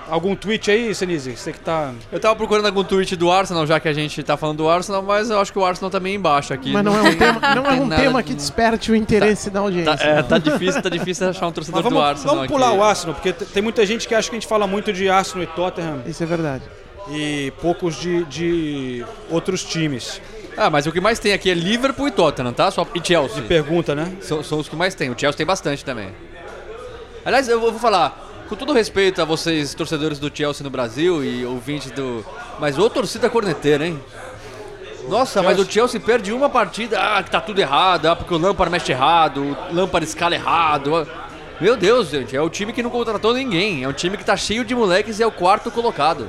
[0.09, 1.37] algum tweet aí, Senise?
[1.37, 1.93] Você que tá.
[2.11, 5.03] Eu tava procurando algum tweet do Arsenal, já que a gente tá falando do Arsenal,
[5.03, 6.73] mas eu acho que o Arsenal tá meio embaixo aqui.
[6.73, 9.61] Mas não é um tema, não é um tema de- que desperte o interesse da
[9.61, 9.97] audiência.
[9.97, 12.77] Tá, é, tá difícil, tá difícil achar um torcedor vamos, do Arsenal vamos pular aqui.
[12.79, 15.45] o Arsenal, porque tem muita gente que acha que a gente fala muito de Arsenal
[15.45, 16.03] e Tottenham.
[16.07, 16.65] Isso é verdade.
[17.11, 20.21] E poucos de, de outros times.
[20.57, 22.71] Ah, mas o que mais tem aqui é Liverpool e Tottenham, tá?
[22.71, 23.43] Só, e Chelsea.
[23.43, 24.11] Pergunta, né?
[24.23, 25.11] São, são os que mais tem.
[25.11, 26.09] O Chelsea tem bastante também.
[27.25, 31.45] Aliás, eu vou falar, com todo respeito a vocês, torcedores do Chelsea no Brasil e
[31.45, 32.25] ouvintes do.
[32.59, 34.01] Mas ô torcida corneteira, hein?
[35.09, 38.39] Nossa, mas o Chelsea perde uma partida, ah, que tá tudo errado, ah, porque o
[38.39, 40.97] Lampard mexe errado, o Lampard escala errado.
[40.97, 41.07] ah.
[41.61, 44.37] Meu Deus, gente, é o time que não contratou ninguém, é um time que tá
[44.37, 46.27] cheio de moleques e é o quarto colocado.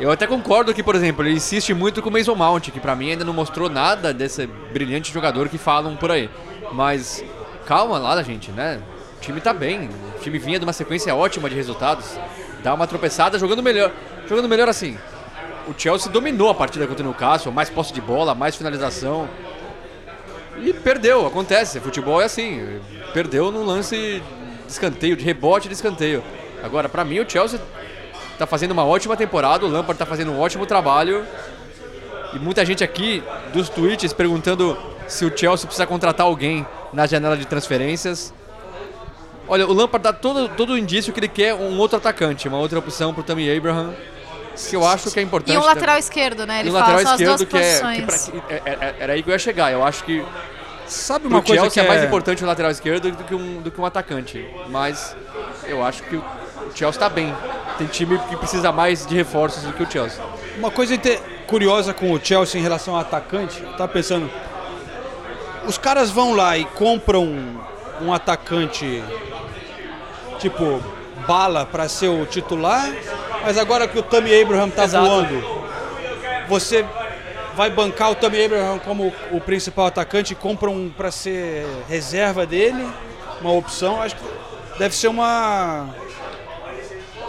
[0.00, 2.94] Eu até concordo que, por exemplo, ele insiste muito com o Mason Mount, que pra
[2.94, 6.28] mim ainda não mostrou nada desse brilhante jogador que falam por aí.
[6.72, 7.24] Mas
[7.66, 8.80] calma lá, gente, né?
[9.18, 12.16] O time tá bem, o time vinha de uma sequência ótima de resultados.
[12.62, 13.92] Dá uma tropeçada jogando melhor.
[14.28, 14.96] Jogando melhor assim.
[15.66, 19.28] O Chelsea dominou a partida contra o Newcastle, mais posse de bola, mais finalização.
[20.62, 21.80] E perdeu, acontece.
[21.80, 22.80] Futebol é assim.
[23.12, 24.22] Perdeu num lance
[24.66, 26.22] de escanteio, de rebote de escanteio.
[26.62, 27.60] Agora, pra mim, o Chelsea
[28.38, 31.26] tá fazendo uma ótima temporada, o Lampard tá fazendo um ótimo trabalho.
[32.32, 37.36] E muita gente aqui dos tweets perguntando se o Chelsea precisa contratar alguém na janela
[37.36, 38.32] de transferências.
[39.48, 42.58] Olha, o Lampard dá todo, todo o indício que ele quer um outro atacante, uma
[42.58, 43.94] outra opção pro Tammy Abraham,
[44.68, 45.54] que eu acho que é importante.
[45.54, 45.74] E um também.
[45.74, 46.60] lateral esquerdo, né?
[46.60, 48.62] Ele E um fala, lateral são as duas esquerdo que é, que pra- que é-
[48.86, 49.72] é- era aí que eu ia chegar.
[49.72, 50.22] Eu acho que
[50.86, 53.60] Sabe uma coisa Chelsea que é mais é- importante um lateral esquerdo do que um,
[53.60, 54.46] do que um atacante.
[54.68, 55.14] Mas
[55.66, 56.24] eu acho que o
[56.74, 57.34] Chelsea tá bem.
[57.76, 60.20] tem time que precisa mais de reforços do que o Chelsea.
[60.56, 60.98] Uma coisa
[61.46, 64.28] curiosa com o Chelsea em relação ao atacante, eu tava pensando,
[65.66, 67.58] os caras vão lá e compram um,
[68.02, 69.02] um atacante
[70.38, 70.80] tipo
[71.26, 72.90] bala para ser o titular,
[73.42, 75.06] mas agora que o Tammy Abraham tá Exato.
[75.06, 75.44] voando,
[76.48, 76.84] você
[77.54, 82.46] vai bancar o Tammy Abraham como o principal atacante e compra um para ser reserva
[82.46, 82.86] dele,
[83.40, 84.24] uma opção, acho que
[84.78, 85.88] deve ser uma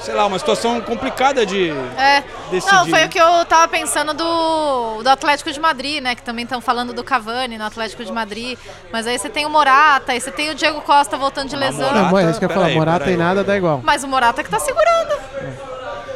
[0.02, 2.24] sei lá, uma situação complicada de É.
[2.52, 2.74] decidir.
[2.74, 3.06] Não, foi né?
[3.06, 6.16] o que eu tava pensando do, do Atlético de Madrid, né?
[6.16, 8.58] Que também estão falando do Cavani no Atlético de Madrid.
[8.92, 11.92] Mas aí você tem o Morata, aí você tem o Diego Costa voltando de lesão.
[11.94, 13.82] Não, é isso que eu ia falar, peraí, Morata e nada dá igual.
[13.84, 15.20] Mas o Morata que tá segurando.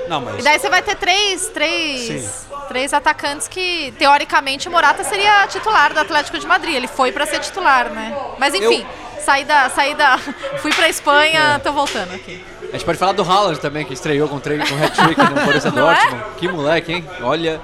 [0.07, 5.03] Não, mas E daí você vai ter três, três, três atacantes que, teoricamente, o Morata
[5.03, 6.75] seria titular do Atlético de Madrid.
[6.75, 8.15] Ele foi pra ser titular, né?
[8.37, 8.85] Mas enfim,
[9.23, 9.69] saí da.
[9.69, 10.17] Saí da
[10.57, 12.43] fui pra Espanha, tô voltando aqui.
[12.69, 15.69] A gente pode falar do Haaland também, que estreou com, tre- com hat-trick no Borussia
[15.71, 15.95] Não é?
[15.95, 16.23] Dortmund.
[16.37, 17.05] Que moleque, hein?
[17.21, 17.61] Olha.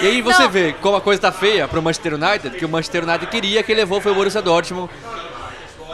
[0.00, 0.48] E aí você Não.
[0.50, 3.74] vê como a coisa tá feia pro Manchester United, que o Manchester United queria, que
[3.74, 4.88] levou foi o Borussia Dortmund.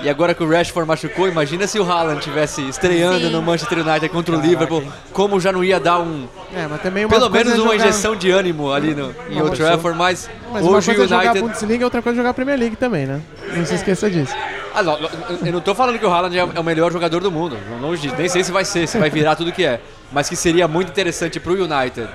[0.02, 3.30] E agora que o Rashford machucou, imagina se o Haaland tivesse estreando Sim.
[3.30, 4.82] no Manchester United contra o Liverpool,
[5.12, 7.76] como já não ia dar um, É, mas também uma pelo menos é uma jogar-
[7.76, 11.08] injeção de ânimo ali no, em Old Trafford, mas, Mas uma hoje coisa o é
[11.08, 11.40] jogar United...
[11.42, 13.20] Bundesliga, outra coisa é jogar a Premier League também, né?
[13.54, 14.34] Não se esqueça disso.
[14.74, 14.98] Ah, não,
[15.44, 17.56] eu não tô falando que o Haaland é é o melhor jogador do mundo.
[17.80, 18.14] Longe disso.
[18.18, 19.80] Nem sei se vai ser, se vai virar tudo que é.
[20.10, 22.08] Mas que seria muito interessante pro United.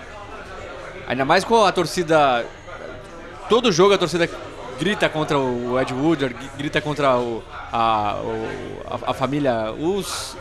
[1.08, 2.46] Ainda mais com a torcida.
[3.48, 4.28] Todo jogo a torcida
[4.80, 9.72] grita contra o Ed Woodward, gri- grita contra o, a, o- a, a família.
[9.72, 10.36] Os.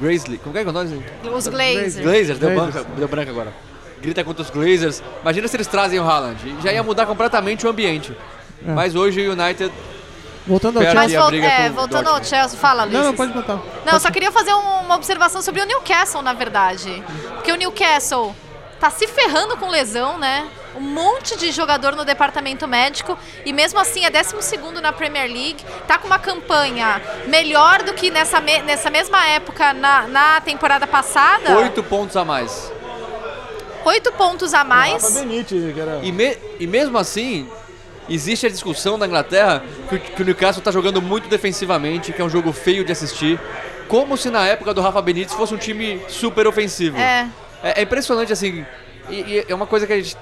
[0.00, 0.38] Graisley.
[0.38, 1.04] Como é que é o nome?
[1.34, 1.96] Os Glazers.
[1.98, 3.52] Glazers, deu, branca, deu branca agora.
[4.00, 5.02] Grita contra os Glazers.
[5.20, 6.38] Imagina se eles trazem o Haaland.
[6.62, 8.16] Já ia mudar completamente o ambiente.
[8.66, 8.70] É.
[8.72, 9.70] Mas hoje o United
[10.46, 11.20] Voltando ao Chelsea.
[11.20, 12.24] Mas vol- é, voltando ao.
[12.24, 12.98] Chelsea, fala, Ulisses.
[12.98, 13.60] Não, não, pode botar.
[13.84, 17.02] Não, eu só queria fazer um- uma observação sobre o Newcastle, na verdade.
[17.34, 18.34] Porque o Newcastle
[18.80, 20.46] tá se ferrando com lesão, né?
[20.76, 25.64] Um monte de jogador no departamento médico e mesmo assim é 12 na Premier League.
[25.86, 30.86] Tá com uma campanha melhor do que nessa, me- nessa mesma época na, na temporada
[30.86, 31.56] passada.
[31.58, 32.72] oito pontos a mais.
[33.84, 35.14] Oito pontos a mais.
[35.14, 36.00] Benítez, que era...
[36.02, 37.48] E, me- e mesmo assim,
[38.08, 42.20] existe a discussão na Inglaterra que, o- que o Newcastle está jogando muito defensivamente, que
[42.20, 43.40] é um jogo feio de assistir.
[43.88, 46.96] Como se na época do Rafa Benítez fosse um time super ofensivo.
[46.98, 47.26] É.
[47.62, 48.64] É, é impressionante, assim.
[49.08, 50.16] E, e é uma coisa que a gente.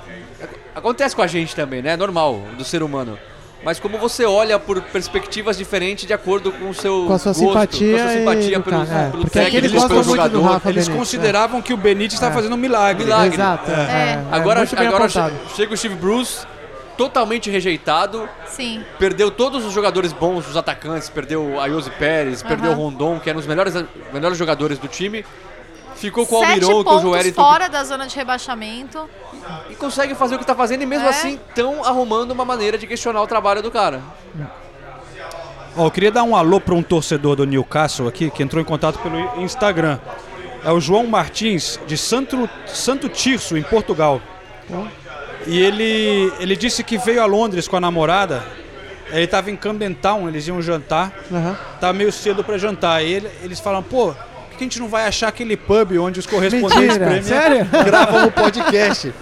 [0.78, 1.90] Acontece com a gente também, né?
[1.90, 3.18] É normal, do ser humano.
[3.64, 7.32] Mas como você olha por perspectivas diferentes de acordo com o seu Com a sua
[7.32, 10.02] gosto, simpatia com a sua simpatia e pelo, cara, é, pelo técnico, pelo muito do
[10.04, 10.42] jogador.
[10.42, 13.04] Rafa Eles Benítez, consideravam que o Benítez estava fazendo um milagre.
[13.04, 13.34] Milagre.
[13.34, 13.70] Exato.
[13.70, 13.74] É.
[13.74, 13.76] É.
[13.76, 15.08] é, Agora, agora
[15.56, 16.46] chega o Steve Bruce,
[16.96, 18.84] totalmente rejeitado, Sim.
[18.96, 22.74] perdeu todos os jogadores bons, os atacantes, perdeu o Ayoze Pérez, perdeu o.
[22.74, 23.74] Rondon, que eram os melhores,
[24.12, 25.24] melhores jogadores do time.
[25.98, 29.08] Ficou com o Sete Almiron, que o pontos Joelinton fora da zona de rebaixamento.
[29.70, 31.10] e consegue fazer o que tá fazendo e mesmo É.
[31.10, 34.02] assim estão arrumando uma maneira de questionar o trabalho do cara.
[35.76, 38.64] Ó, eu queria dar um alô para um torcedor do Newcastle aqui, que entrou em
[38.64, 39.98] contato pelo Instagram.
[40.64, 44.20] É o João Martins, de Santo, Santo Tirso, em Portugal.
[45.46, 48.44] E ele, ele disse que veio a Londres com a namorada.
[49.10, 51.12] Ele estava em Camden Town, eles iam jantar.
[51.80, 53.02] Tá meio cedo para jantar.
[53.04, 54.14] E ele- eles falam, pô,
[54.58, 57.66] que a gente não vai achar aquele pub onde os correspondentes Mentira, sério?
[57.84, 59.14] gravam o podcast?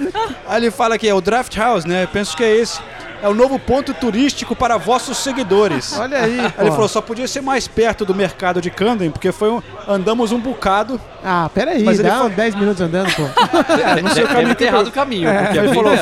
[0.49, 2.05] Aí ele fala que é o Draft House, né?
[2.05, 2.81] Eu penso que é esse.
[3.23, 5.99] É o novo ponto turístico para vossos seguidores.
[5.99, 9.33] Olha aí, Aí ele falou, só podia ser mais perto do mercado de Camden, porque
[9.33, 11.01] foi um, andamos um bocado.
[11.25, 13.23] Ah, peraí, Mas ele dá foi- 10 minutos andando, pô.
[13.77, 15.75] É, não sei o deve caminho ter que eu- errado o caminho, porque é ele
[15.75, 15.93] falou,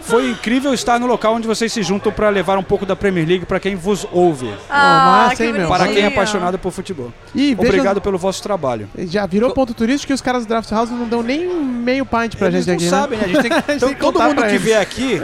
[0.00, 3.26] foi incrível estar no local onde vocês se juntam para levar um pouco da Premier
[3.28, 4.52] League para quem vos ouve.
[4.68, 5.68] Ah, massa, que hein, meu?
[5.68, 7.12] Para quem é apaixonado por futebol.
[7.34, 8.88] E veja- Obrigado pelo vosso trabalho.
[8.98, 12.36] Já virou ponto turístico que os caras do Draft House não dão nem meio pint
[12.36, 13.26] pra Eles gente não aqui, sabem, né?
[13.26, 13.32] né?
[13.32, 15.20] A gente tem que, então, tem que todo mundo que vier aqui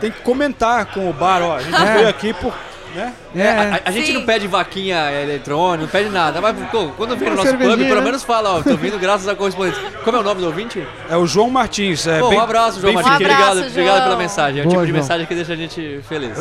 [0.00, 1.56] tem que comentar com o bar, ó.
[1.56, 1.94] A gente É.
[1.94, 2.52] veio aqui por.
[2.94, 3.12] Né?
[3.34, 6.40] É, A, a gente não pede vaquinha eletrônica, não pede nada.
[6.40, 8.06] Mas pô, quando vem no nosso pub, cervejinha, pelo né?
[8.06, 9.80] menos fala, ó, tô vindo graças a correspondentes.
[10.04, 10.86] Como é o nome do ouvinte?
[11.10, 12.06] É o João Martins.
[12.06, 13.10] É Pô, bem- um abraço, João Martins.
[13.10, 14.04] Um abraço, obrigado, obrigado João.
[14.04, 14.60] pela mensagem.
[14.60, 15.02] É o Boa, tipo de João.
[15.02, 16.38] mensagem que deixa a gente feliz.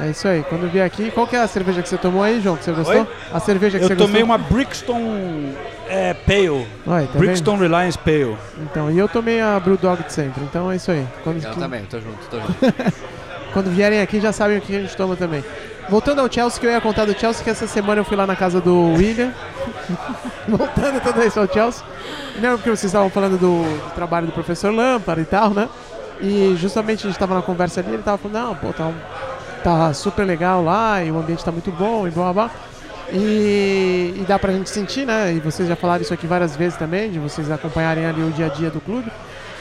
[0.00, 0.44] É isso aí.
[0.48, 2.70] Quando vier aqui, qual que é a cerveja que você tomou aí, João, que você
[2.70, 2.94] gostou?
[3.00, 3.06] Oi?
[3.34, 4.24] A cerveja que Eu você tomei gostou?
[4.26, 5.52] uma Brixton
[5.88, 6.68] é, Pale.
[6.86, 8.36] Olha, tá Brixton Reliance Pale.
[8.62, 10.40] Então, e eu tomei a Brewdog de sempre.
[10.44, 11.04] Então é isso aí.
[11.24, 12.54] Quando, Eu que- também, tô junto, tô junto.
[13.52, 15.44] quando vierem aqui já sabem o que a gente toma também.
[15.88, 18.26] Voltando ao Chelsea, que eu ia contar do Chelsea, que essa semana eu fui lá
[18.26, 19.32] na casa do William.
[20.48, 21.84] Voltando tudo isso ao Chelsea.
[22.40, 25.68] Não, porque vocês estavam falando do, do trabalho do professor Lampard e tal, né?
[26.20, 28.94] E justamente a gente tava na conversa ali, ele tava falando, não, pô, tá, um-
[29.64, 32.50] tá super legal lá e o ambiente tá muito bom e blá blá blá.
[33.12, 35.32] E, e dá pra gente sentir, né?
[35.32, 38.46] E vocês já falaram isso aqui várias vezes também, de vocês acompanharem ali o dia
[38.46, 39.10] a dia do clube.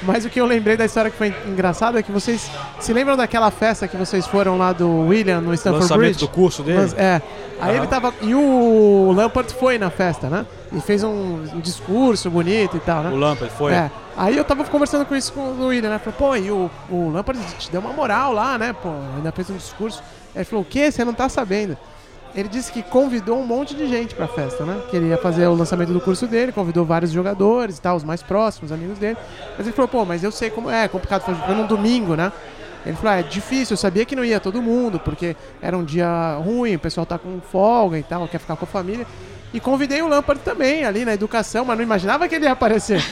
[0.02, 3.18] Mas o que eu lembrei da história que foi engraçada é que vocês se lembram
[3.18, 6.20] daquela festa que vocês foram lá do William no Stanford Lançamento Bridge?
[6.20, 6.78] do curso dele?
[6.80, 7.22] Lan- É.
[7.62, 7.78] Aí Aham.
[7.80, 8.14] ele tava.
[8.22, 10.46] E o Lampard foi na festa, né?
[10.72, 13.10] E fez um, um discurso bonito e tal, né?
[13.12, 13.74] O Lampard foi?
[13.74, 13.92] É.
[14.16, 16.00] Aí eu tava conversando com isso com o William, né?
[16.00, 18.74] Falei, pô, e o, o Lampard te deu uma moral lá, né?
[18.74, 20.02] Pô, ainda fez um discurso.
[20.34, 20.90] Aí ele falou, o quê?
[20.92, 21.78] Você não tá sabendo?
[22.36, 24.82] Ele disse que convidou um monte de gente pra festa, né?
[24.90, 28.04] Que ele ia fazer o lançamento do curso dele, convidou vários jogadores e tal, os
[28.04, 29.18] mais próximos, amigos dele.
[29.58, 32.32] Mas ele falou, pô, mas eu sei como é, é complicado, foi num domingo, né?
[32.86, 35.84] Ele falou, ah, é difícil, eu sabia que não ia todo mundo, porque era um
[35.84, 39.06] dia ruim, o pessoal tá com folga e tal, quer ficar com a família.
[39.52, 43.04] E convidei o Lampard também ali na educação, mas não imaginava que ele ia aparecer.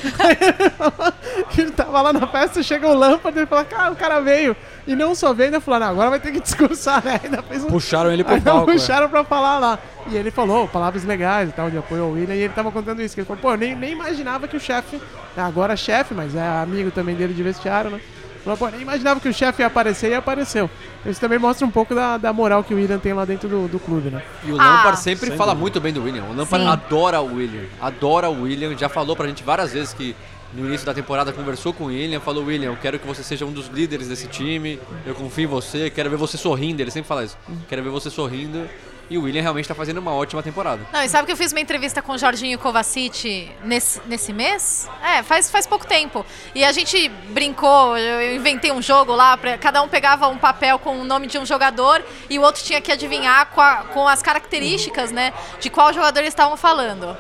[1.58, 4.56] ele tava lá na festa, chega o Lampard e fala, cara, o cara veio.
[4.88, 7.20] E não só veio, ainda falou, não, agora vai ter que discursar, né?
[7.24, 7.68] Ainda fez um...
[7.68, 8.74] Puxaram ele pro Ainda palco, é.
[8.74, 9.78] puxaram pra falar lá.
[10.10, 13.02] E ele falou palavras legais e tal, de apoio ao William, e ele tava contando
[13.02, 15.00] isso, que ele falou, pô, eu nem, nem imaginava que o chefe,
[15.36, 18.00] agora chefe, mas é amigo também dele de vestiário, né?
[18.46, 20.70] Falou, pô, nem imaginava que o chefe ia aparecer e apareceu.
[21.06, 23.68] Isso também mostra um pouco da, da moral que o William tem lá dentro do,
[23.68, 24.22] do clube, né?
[24.46, 24.96] E o Lampard Ah.
[24.96, 25.62] sempre Sem fala dúvida.
[25.62, 26.24] muito bem do William.
[26.24, 26.72] O Lampard Sim.
[26.72, 27.66] adora o William.
[27.82, 28.78] Adora o William.
[28.78, 30.16] Já falou pra gente várias vezes que
[30.58, 32.20] no início da temporada conversou com o William.
[32.20, 34.80] Falou, William, eu quero que você seja um dos líderes desse time.
[35.06, 35.90] Eu confio em você.
[35.90, 36.82] Quero ver você sorrindo.
[36.82, 37.38] Ele sempre fala isso.
[37.70, 38.68] Quero ver você sorrindo.
[39.10, 40.82] E o William realmente tá fazendo uma ótima temporada.
[40.92, 44.90] Não, e sabe que eu fiz uma entrevista com o Jorginho Kovacic nesse, nesse mês?
[45.02, 46.26] É, faz, faz pouco tempo.
[46.54, 50.38] E a gente brincou, eu eu inventei um jogo lá, pra, cada um pegava um
[50.38, 53.86] papel com o nome de um jogador e o outro tinha que adivinhar com, a-
[53.94, 57.16] com as características, né, de qual jogador eles estavam falando.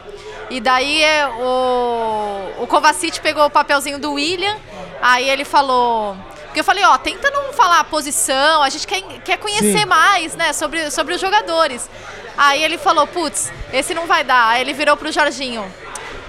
[0.50, 4.58] E daí é, o, o Kovacic pegou o papelzinho do William,
[5.02, 6.18] aí ele falou...
[6.48, 9.86] Porque eu falei, ó, tenta não falar a posição, a gente quer, quer conhecer Sim.
[9.86, 11.90] mais, né, sobre, sobre os jogadores.
[12.38, 14.50] Aí ele falou, putz, esse não vai dar.
[14.50, 15.66] Aí ele virou pro Jorginho.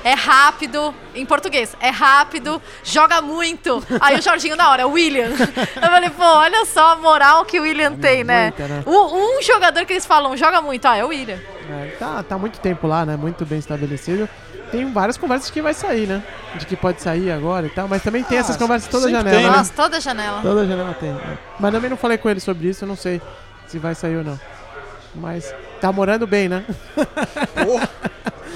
[0.05, 3.85] É rápido, em português, é rápido, joga muito.
[4.01, 5.31] Aí o Jorginho na hora, William.
[5.77, 8.45] Eu falei, pô, olha só a moral que o William tem, né?
[8.45, 8.83] Muita, né?
[8.87, 11.39] Um, um jogador que eles falam, joga muito, ah, é o William.
[11.71, 13.17] É, tá, tá muito tempo lá, né?
[13.17, 14.29] Muito bem estabelecido.
[14.71, 16.23] Tem várias conversas que vai sair, né?
[16.57, 17.89] De que pode sair agora e tal.
[17.89, 19.31] Mas também tem Ah, essas conversas toda janela.
[19.37, 19.51] tem, né?
[19.51, 19.57] né?
[19.57, 20.43] Nossa, toda janela.
[20.43, 21.13] Toda janela tem.
[21.13, 21.39] né?
[21.59, 23.21] Mas também não falei com ele sobre isso, eu não sei
[23.67, 24.39] se vai sair ou não.
[25.15, 26.65] Mas tá morando bem, né?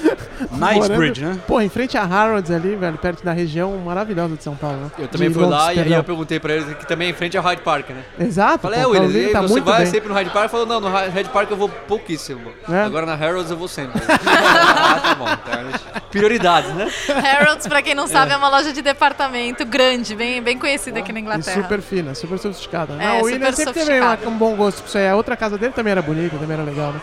[0.51, 1.39] Knightsbridge, né?
[1.47, 4.91] Pô, em frente a Harrods ali, velho, perto da região maravilhosa de São Paulo, né?
[4.99, 7.13] Eu também De fui lá e aí eu perguntei pra ele que também é em
[7.13, 8.03] frente ao Hyde Park, né?
[8.19, 9.91] Exato, Falei, é, e tá você muito vai bem.
[9.91, 10.49] sempre no Hyde Park?
[10.49, 12.41] Falou, não, no Hyde Park eu vou pouquíssimo.
[12.69, 12.81] É?
[12.81, 14.01] Agora na Harrods eu vou sempre.
[14.07, 15.25] ah, tá bom.
[15.25, 16.89] Então, prioridades, né?
[17.21, 18.35] Harrods, pra quem não sabe, É.
[18.35, 21.61] é, uma loja de departamento grande, bem, bem conhecida aqui na E Inglaterra.
[21.61, 22.93] super fina, super sofisticada.
[22.93, 25.09] É, Não, o William sempre teve um bom gosto com isso aí.
[25.09, 27.01] A outra casa dele também era bonita, também era legal, né?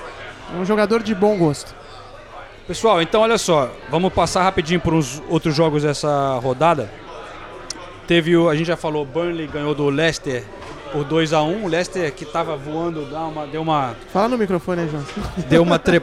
[0.59, 1.75] Um jogador de bom gosto.
[2.67, 6.91] Pessoal, então olha só, vamos passar rapidinho por uns outros jogos dessa rodada.
[8.07, 10.45] Teve o, a gente já falou, Burnley ganhou do Leicester
[10.93, 14.39] por 2 a 1 O Leicester que tava voando, dá uma- deu uma Fala no
[14.39, 15.05] microfone aí, João.
[15.49, 16.01] deu uma tre-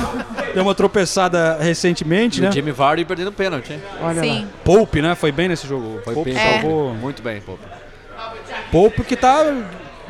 [0.54, 2.48] deu uma tropeçada recentemente, E né?
[2.48, 3.82] o Jamie Vardy perdendo pênalti, hein?
[4.02, 4.46] Olha Sim.
[4.64, 5.14] Pope, né?
[5.14, 6.00] Foi bem nesse jogo.
[6.04, 6.94] Foi Pope bem, salvou.
[6.94, 7.62] Muito bem, Pope.
[8.72, 9.44] Pope que tá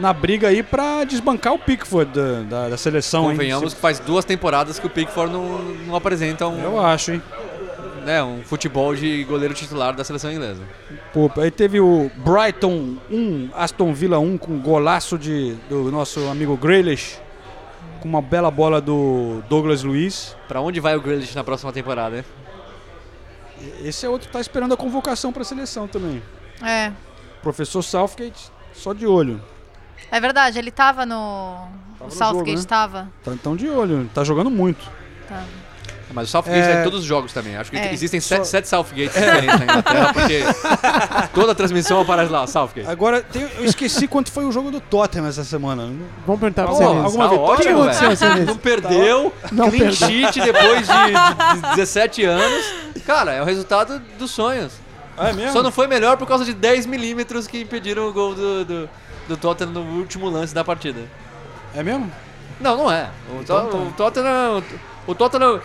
[0.01, 3.36] na briga aí pra desbancar o Pickford da, da, da seleção, hein?
[3.36, 7.22] Convenhamos que faz duas temporadas que o Pickford não, não apresenta um, Eu acho, hein?
[8.05, 10.62] né, um futebol de goleiro titular da seleção inglesa.
[11.12, 16.57] Pô, aí teve o Brighton 1, Aston Villa 1 com golaço de, do nosso amigo
[16.57, 17.18] Grealish.
[18.01, 20.34] Com uma bela bola do Douglas Luiz.
[20.48, 22.24] Pra onde vai o Grealish na próxima temporada, hein?
[23.84, 26.22] Esse é outro que tá esperando a convocação pra seleção também.
[26.62, 26.92] É.
[27.42, 29.40] Professor Southgate, só de olho.
[30.11, 31.66] É verdade, ele tava no.
[32.01, 32.66] o no Southgate jogo, né?
[32.68, 33.09] tava.
[33.24, 34.84] Tá, então de olho, tá jogando muito.
[35.28, 35.42] Tá.
[36.12, 36.72] Mas o Southgate É.
[36.72, 37.57] é em todos os jogos também.
[37.57, 37.92] Acho que É.
[37.92, 40.42] existem Só- sete, sete Southgates diferentes na Inglaterra, porque
[41.32, 42.88] toda a transmissão aparece lá, Southgate.
[42.90, 45.84] Agora, tem- eu esqueci quanto foi o jogo do Tottenham essa semana.
[46.26, 46.82] Vamos perguntar pra você.
[46.82, 48.44] alguma Tá vitória, ótimo.
[48.44, 49.92] Não perdeu, Não clean perdeu.
[50.09, 52.64] sheet depois de, de 17 anos.
[53.07, 54.72] Cara, é o resultado dos sonhos.
[55.16, 55.53] É mesmo?
[55.53, 58.90] Só não foi melhor por causa de 10 milímetros que impediram o gol do, do,
[59.30, 61.00] do Tottenham no último lance da partida.
[61.74, 62.10] É mesmo?
[62.60, 63.08] Não, não é.
[63.30, 63.78] O, Então To- tá.
[63.78, 64.64] o Tottenham.
[65.06, 65.60] O Tottenham.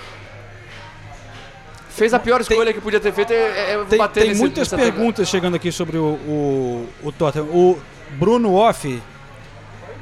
[1.90, 4.68] Fez a pior escolha que podia ter feito é, é Tem, bater tem nesse, muitas
[4.70, 7.48] perguntas chegando aqui sobre o, o, o Tottenham.
[7.48, 7.80] O
[8.12, 9.02] Bruno Off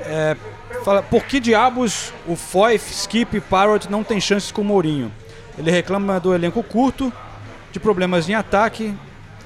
[0.02, 0.36] é,
[0.84, 5.12] fala, por que diabos o Foyth, Skip e Parrot não tem chances com o Mourinho?
[5.58, 7.14] Ele reclama do elenco curto,
[7.72, 8.94] de problemas em ataque,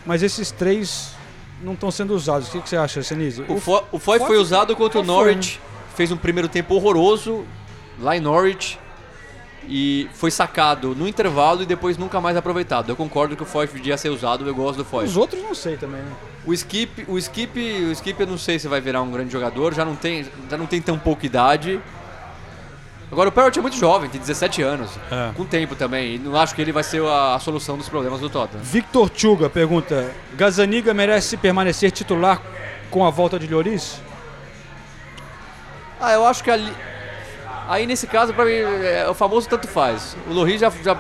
[0.06, 1.17] mas esses três
[1.62, 2.48] não estão sendo usados.
[2.48, 3.44] O que, que você acha, Senise?
[3.48, 5.60] O, Fo o Foy foi usado contra o Norwich,
[5.96, 7.46] fez um primeiro tempo horroroso
[8.00, 8.80] lá em Norwich.
[9.70, 12.90] e foi sacado no intervalo e depois nunca mais aproveitado.
[12.90, 15.10] Eu concordo que o Foyt podia ser usado, eu gosto do Foyt.
[15.10, 16.12] Os outros não sei também, né?
[16.46, 19.74] O Skip, o Skip, o Skip eu não sei se vai virar um grande jogador,
[19.74, 21.82] já não tem, já não tem tão pouca idade.
[23.12, 25.32] Agora o Parrott é muito jovem, tem 17 anos, É.
[25.36, 28.20] com tempo também, e não acho que ele vai ser a, a solução dos problemas
[28.20, 28.62] do Tottenham.
[28.64, 32.42] Victor Chuga pergunta: Gazaniga merece permanecer titular
[32.92, 34.02] com a volta de Lloris?
[36.00, 36.72] Ah, eu acho que ali.
[37.70, 40.16] Aí nesse caso, pra mim, é o famoso tanto faz.
[40.30, 40.98] O Loris já, já.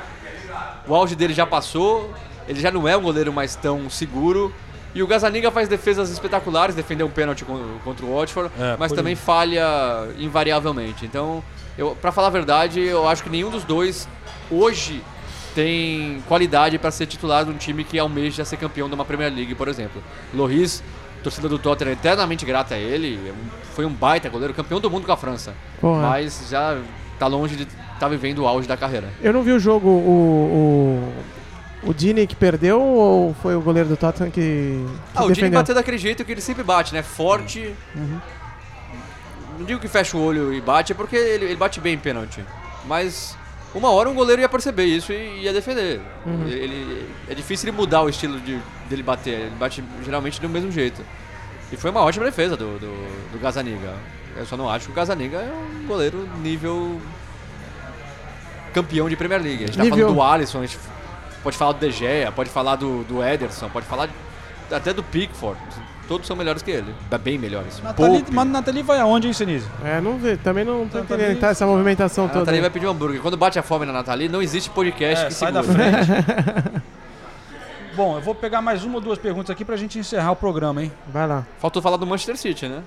[0.87, 2.13] O auge dele já passou,
[2.47, 4.53] ele já não é um goleiro mais tão seguro.
[4.95, 8.91] E o Gazaniga faz defesas espetaculares, defendeu um pênalti con- contra o Watford, É, mas
[8.93, 9.21] também isso.
[9.21, 11.05] falha invariavelmente.
[11.05, 11.43] Então,
[11.77, 14.07] eu, pra falar a verdade, eu acho que nenhum dos dois
[14.49, 15.01] hoje
[15.53, 19.33] tem qualidade para ser titular de um time que almeja ser campeão de uma Premier
[19.33, 20.03] League, por exemplo.
[20.33, 20.83] Loris,
[21.23, 23.33] torcida do Tottenham eternamente grata a ele, é
[23.73, 25.53] foi um baita goleiro, campeão do mundo com a França.
[25.81, 26.01] Porra.
[26.01, 26.79] Mas já
[27.17, 29.09] tá longe de estar tá vivendo o auge da carreira.
[29.21, 31.11] Eu não vi o jogo, o.
[31.83, 35.27] O, o Dini que perdeu ou foi o goleiro do Tottenham que, que Ah, o
[35.27, 35.59] Dini defendeu?
[35.59, 37.03] bateu daquele jeito que ele sempre bate, né?
[37.03, 37.73] Forte.
[37.95, 38.19] Uhum.
[39.57, 41.97] Não digo que fecha o olho e bate, é porque ele, ele bate bem em
[41.97, 42.43] pênalti.
[42.85, 43.35] Mas
[43.73, 45.99] uma hora um goleiro ia perceber isso e ia defender.
[46.25, 46.43] Uhum.
[46.47, 49.33] Ele, ele- é difícil ele mudar o estilo de, dele bater.
[49.41, 51.01] Ele bate geralmente do mesmo jeito.
[51.71, 53.93] E foi uma ótima defesa do, do, do Gazaniga.
[54.37, 57.01] Eu só não acho que o Gazaniga é um goleiro nível
[58.73, 59.63] campeão de Premier League.
[59.63, 60.77] A gente tá Nível- falando do Alisson, a gente
[61.43, 64.09] pode falar do De Gea, pode falar do, do Ederson, pode falar
[64.71, 65.59] até do Pickford.
[66.07, 66.93] Todos são melhores que ele.
[67.21, 67.81] Bem melhores.
[67.83, 69.67] Nathalie, mas Nathalie vai aonde, hein, Sinise?
[69.83, 72.39] É, não vi, também não tô Nathalie- entendendo tá, essa movimentação A toda.
[72.39, 73.21] Nathalie vai pedir um hambúrguer.
[73.21, 76.07] Quando bate a fome na Nathalie, não existe podcast É, que sai da frente.
[77.95, 80.83] Bom, eu vou pegar mais uma ou duas perguntas aqui pra gente encerrar o programa,
[80.83, 80.91] hein?
[81.07, 81.45] Vai lá.
[81.59, 82.83] Faltou falar do Manchester City, né?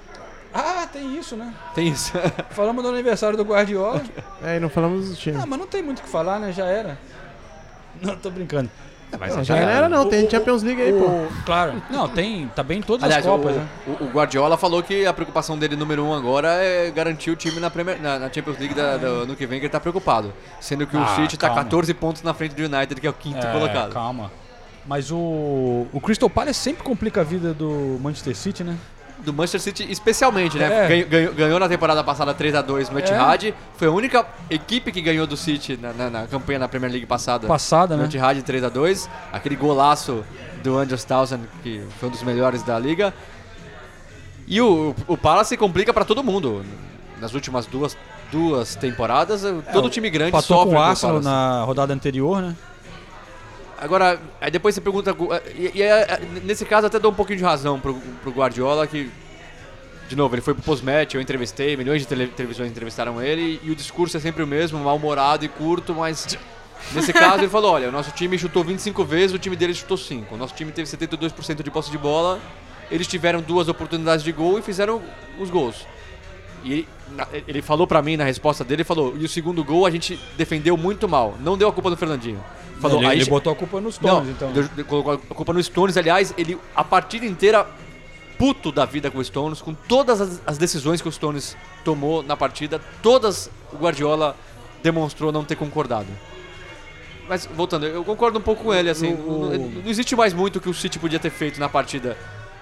[0.54, 1.52] Ah, tem isso, né?
[1.74, 2.12] Tem isso.
[2.50, 4.02] Falamos do aniversário do Guardiola.
[4.42, 5.36] É, e não falamos do time.
[5.40, 6.52] ah, mas não tem muito o que falar, né?
[6.52, 6.96] Já era.
[8.00, 8.70] Não, tô brincando.
[9.18, 11.04] Não, já era não, tem Champions League aí, pô.
[11.06, 11.82] O- Claro.
[11.90, 12.48] Não, tem.
[12.54, 13.66] Tá bem em todas Aliás, as Copas, o, né?
[13.86, 17.58] o- o Guardiola falou que a preocupação dele número um agora é garantir o time
[17.60, 20.32] na, Premier- na- na Champions League da, do ano que vem, que ele tá preocupado.
[20.60, 21.64] Sendo que o Ah, City tá calma.
[21.64, 23.92] 14 pontos na frente do United, que é o quinto É, colocado.
[23.92, 24.30] Calma.
[24.86, 28.76] Mas o, o Crystal Palace sempre complica a vida do Manchester City, né?
[29.24, 30.84] Do Manchester City especialmente, né?
[30.84, 30.88] É.
[30.88, 33.02] Ganhou, ganhou- ganhou na temporada passada 3x2 no É.
[33.02, 33.54] Etihad.
[33.76, 37.06] Foi a única equipe que ganhou do City na, na- na campanha na Premier League
[37.06, 37.46] passada.
[37.46, 38.08] Passada, no né?
[38.08, 39.08] Etihad 3x2.
[39.32, 40.24] Aquele golaço
[40.62, 43.12] do Andrews Townsend, que foi um dos melhores da liga.
[44.46, 46.64] E o, o Palace complica pra todo mundo.
[47.20, 47.96] Nas últimas duas,
[48.32, 49.42] duas temporadas,
[49.72, 52.56] todo time grande Patou sofre com o Arsenal na rodada anterior, né?
[53.80, 55.14] Agora, aí depois você pergunta.
[55.54, 58.86] E, e é- é- nesse caso, até dou um pouquinho de razão pro, pro Guardiola,
[58.86, 59.10] que.
[60.08, 63.70] De novo, ele foi pro post-match, eu entrevistei, milhões de tele- televisões entrevistaram ele, e
[63.70, 66.36] o discurso é sempre o mesmo, mal-humorado e curto, mas.
[66.92, 69.96] Nesse caso, ele falou: olha, o nosso time chutou 25 vezes, o time dele chutou
[69.96, 70.34] 5.
[70.34, 72.40] O nosso time teve 72% de posse de bola,
[72.90, 75.00] eles tiveram duas oportunidades de gol e fizeram
[75.38, 75.86] os gols.
[76.64, 76.86] E
[77.46, 80.18] ele falou pra mim na resposta dele, ele falou, e o segundo gol a gente
[80.36, 82.42] defendeu muito mal, não deu a culpa do Fernandinho.
[82.80, 84.52] Falou, ele, "Aí ele botou a culpa nos Stones, não, então.
[84.52, 85.96] deu- colocou a culpa no Stones.
[85.96, 87.66] Aliás, ele a partida inteira
[88.38, 92.22] puto da vida com o Stones, com todas as, as decisões que o Stones tomou
[92.22, 94.34] na partida, todas o Guardiola
[94.82, 96.06] demonstrou não ter concordado.
[97.28, 100.60] Mas voltando, eu concordo um pouco com ele, assim, O- não, não existe mais muito
[100.60, 102.16] que o City podia ter feito na partida.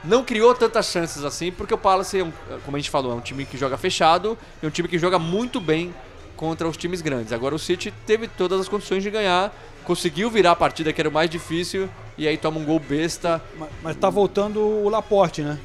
[0.04, 2.26] Não criou tantas chances assim, porque o Palace, é
[2.64, 5.18] como a gente falou, é um time que joga fechado, é um time que joga
[5.18, 5.94] muito bem
[6.36, 7.32] contra os times grandes.
[7.32, 9.52] Agora o City teve todas as condições de ganhar,
[9.88, 13.40] conseguiu virar a partida que era o mais difícil e aí toma um gol besta.
[13.58, 15.58] Mas, mas tá voltando o Laporte, né?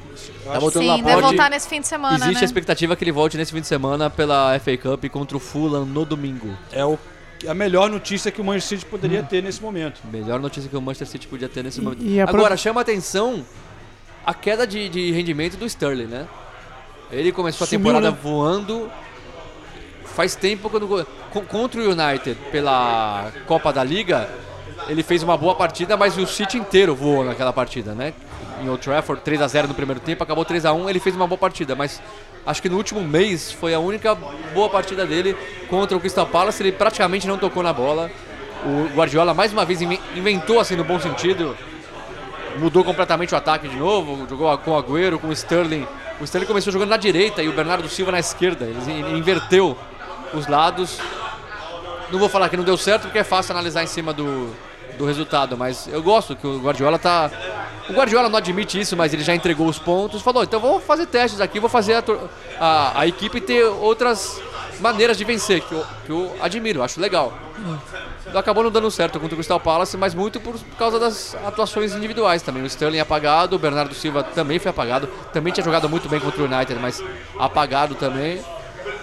[0.44, 2.40] Tá voltando Sim, lá deve pode- voltar nesse fim de semana, Existe né?
[2.40, 5.84] a expectativa que ele volte nesse fim de semana pela FA Cup contra o Fulham
[5.84, 6.56] no domingo.
[6.72, 6.98] É o,
[7.46, 10.00] a melhor notícia que o Manchester City poderia ter nesse momento.
[10.10, 12.02] Melhor notícia que o Manchester City podia ter nesse momento.
[12.02, 13.44] e a pro- Agora, chama atenção
[14.24, 16.26] a queda de, de rendimento do Sterling, né?
[17.10, 18.18] Ele começou a Sumiu, temporada né?
[18.22, 18.90] voando.
[20.14, 20.86] Faz tempo quando
[21.32, 24.28] con- contra o United pela Copa da Liga,
[24.88, 28.12] ele fez uma boa partida, mas o City inteiro voou naquela partida, né?
[28.62, 31.16] Em Old Trafford, 3 a 0 no primeiro tempo, acabou 3 a 1, ele fez
[31.16, 32.00] uma boa partida, mas
[32.46, 34.14] acho que no último mês foi a única
[34.54, 35.36] boa partida dele
[35.68, 38.10] contra o Crystal Palace, ele praticamente não tocou na bola.
[38.64, 41.56] O Guardiola mais uma vez inven- inventou assim no bom sentido,
[42.58, 45.86] mudou completamente o ataque de novo, jogou com o Agüero, com o Sterling.
[46.20, 48.64] O Sterling começou jogando na direita e o Bernardo Silva na esquerda.
[48.64, 49.76] Ele inverteu
[50.32, 50.98] os lados.
[52.10, 54.54] Não vou falar que não deu certo porque é fácil analisar em cima do,
[54.98, 57.30] do resultado, mas eu gosto que o Guardiola tá.
[57.88, 60.22] O Guardiola não admite isso, mas ele já entregou os pontos.
[60.22, 62.04] Falou, então vou fazer testes aqui, vou fazer a,
[62.58, 64.40] a, a equipe ter outras
[64.80, 67.32] maneiras de vencer, que eu, que eu admiro, acho legal.
[68.34, 72.42] Acabou não dando certo contra o Crystal Palace, mas muito por causa das atuações individuais
[72.42, 72.62] também.
[72.62, 75.06] O Sterling apagado, o Bernardo Silva também foi apagado.
[75.32, 77.02] Também tinha jogado muito bem contra o United, mas
[77.38, 78.42] apagado também.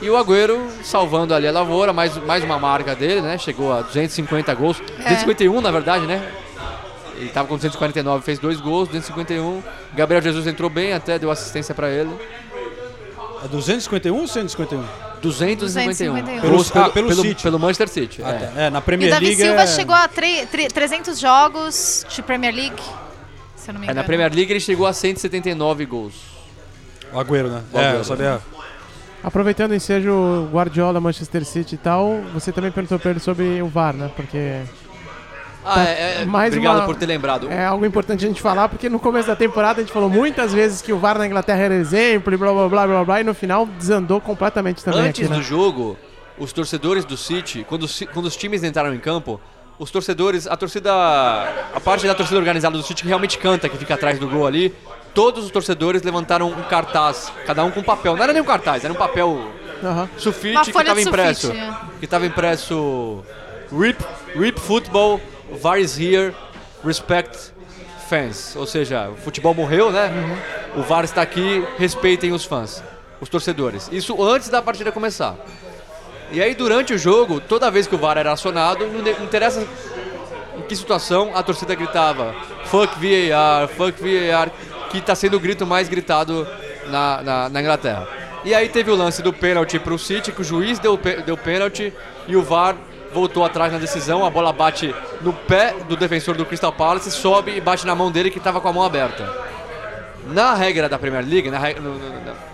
[0.01, 3.37] E o Agüero salvando ali a lavoura, mais, mais uma marca dele, né?
[3.37, 4.79] Chegou a 250 gols.
[4.79, 6.31] 251, na verdade, né?
[7.15, 9.61] Ele estava com 249, fez dois gols, 251.
[9.93, 12.09] Gabriel Jesus entrou bem, até deu assistência para ele.
[13.43, 14.83] É 251 ou 151?
[15.21, 16.13] 251.
[16.13, 16.49] 251.
[16.49, 17.43] Gols Pelo- ah, pelo, pelo pelo, City.
[17.43, 18.21] pelo Manchester City.
[18.23, 18.33] Ah, é.
[18.39, 18.61] tá.
[18.61, 19.67] É, na E o Premier Davi League Silva é...
[19.67, 22.81] chegou a tre- tre- 300 jogos de Premier League,
[23.55, 24.01] se eu não me É, engano.
[24.01, 26.13] na Premier League ele chegou a 179 gols.
[27.13, 27.61] O Agüero, né?
[27.71, 27.97] O É, Agüero.
[27.99, 28.41] eu sabia.
[29.23, 33.67] Aproveitando o ensejo Guardiola, Manchester City e tal, você também perguntou pra ele sobre o
[33.67, 34.09] VAR, né?
[34.15, 34.61] Porque
[35.63, 37.47] Ah, Tá, é, é, mais obrigado uma- por ter lembrado.
[37.51, 40.51] é algo importante a gente falar, porque no começo da temporada a gente falou muitas
[40.51, 43.23] vezes que o VAR na Inglaterra era exemplo e blá blá blá blá blá, e
[43.23, 45.37] no final desandou completamente também Antes aqui, né?
[45.37, 45.95] do jogo,
[46.39, 49.39] os torcedores do City, quando, quando os times entraram em campo,
[49.77, 53.77] os torcedores, a torcida, a parte da torcida organizada do City que realmente canta, que
[53.77, 54.73] fica atrás do gol ali,
[55.13, 58.15] todos os torcedores levantaram um cartaz, cada um com um papel.
[58.15, 59.51] Não era nem um cartaz, era um papel
[60.17, 61.47] sulfite Uma que estava impresso.
[61.47, 61.73] sulfite, é.
[61.99, 63.23] Que estava impresso
[63.71, 64.03] RIP,
[64.35, 65.21] RIP Football,
[65.61, 66.33] VAR is here,
[66.83, 67.51] respect
[68.07, 68.55] fans.
[68.55, 70.11] Ou seja, o futebol morreu, né?
[70.75, 72.83] O VAR está aqui, respeitem os fãs,
[73.19, 73.89] os torcedores.
[73.91, 75.35] Isso antes da partida começar.
[76.31, 79.65] E aí, durante o jogo, toda vez que o VAR era acionado, não interessa
[80.57, 82.33] em que situação, a torcida gritava
[82.65, 84.49] Fuck VAR, fuck VAR,
[84.91, 86.47] que está sendo o grito mais gritado
[86.87, 88.07] na, na, na Inglaterra.
[88.43, 91.37] E aí teve o lance do pênalti para o City, que o juiz deu, deu
[91.37, 91.93] pênalti
[92.27, 92.75] e o VAR
[93.13, 97.55] voltou atrás na decisão, a bola bate no pé do defensor do Crystal Palace, sobe
[97.55, 99.29] e bate na mão dele que estava com a mão aberta.
[100.27, 102.51] Na regra da Premier League, na regra- no- no-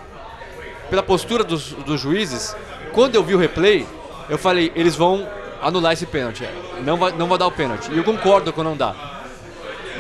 [0.89, 2.55] pela postura dos, dos juízes,
[2.93, 3.85] quando eu vi o replay,
[4.29, 5.27] eu falei, eles vão
[5.61, 6.47] anular esse pênalti.
[6.83, 7.91] Não vai, não vai dar o pênalti.
[7.91, 8.95] E eu concordo com não dá.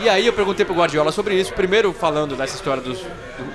[0.01, 3.07] E aí eu perguntei pro Guardiola sobre isso, primeiro falando dessa história dos- do,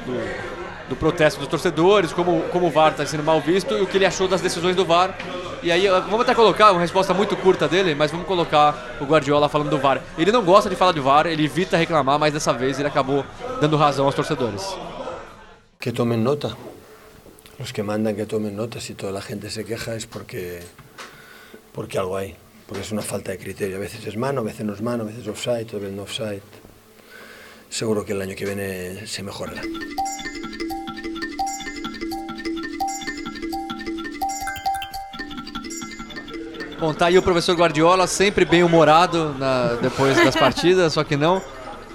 [0.06, 0.52] do-
[0.90, 3.96] do protesto dos torcedores, como, como o VAR está sendo mal visto e o que
[3.96, 5.16] ele achou das decisões do VAR.
[5.62, 9.48] E aí vamos até colocar uma resposta muito curta dele, mas vamos colocar o Guardiola
[9.48, 10.02] falando do VAR.
[10.18, 13.24] Ele não gosta de falar de VAR, ele evita reclamar, mas dessa vez ele acabou
[13.60, 14.76] dando razão aos torcedores.
[15.80, 16.56] Que tomen nota.
[17.58, 18.80] Los que mandan que tomen nota.
[18.80, 20.60] Si toda la gente se queja es porque,
[21.72, 22.34] porque algo hay.
[22.72, 23.76] Porque es una falta de criterio.
[23.76, 26.04] A veces es mano, a veces no es mano, a veces offside, otra vez no
[26.04, 26.40] offside.
[27.68, 29.60] Seguro que el año que viene se mejorará.
[36.78, 41.16] Bom, tá aí o professor Guardiola, sempre bem humorado na- depois das partidas, só que
[41.16, 41.40] não.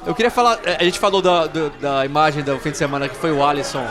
[0.05, 3.09] Eu queria falar, eh, a gente falou da, do- da imagem do fim de semana
[3.09, 3.86] que foi o Alisson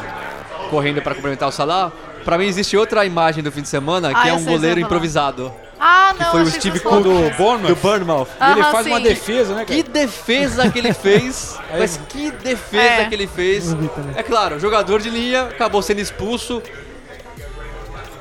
[0.71, 1.93] correndo para cumprimentar o Salah.
[2.25, 5.53] Pra mim existe outra imagem do fim de semana que Ah, é um goleiro improvisado.
[5.79, 7.03] Ah, Que não, foi o Steve que Cook.
[7.03, 7.69] Do Bournemouth.
[7.69, 8.29] do Bournemouth.
[8.53, 9.03] Ele faz uma sim.
[9.03, 9.77] defesa, né, cara?
[9.77, 11.59] Que defesa que ele fez!
[11.79, 13.05] Mas que defesa É.
[13.07, 13.77] que ele fez!
[14.17, 16.63] É claro, jogador de linha acabou sendo expulso.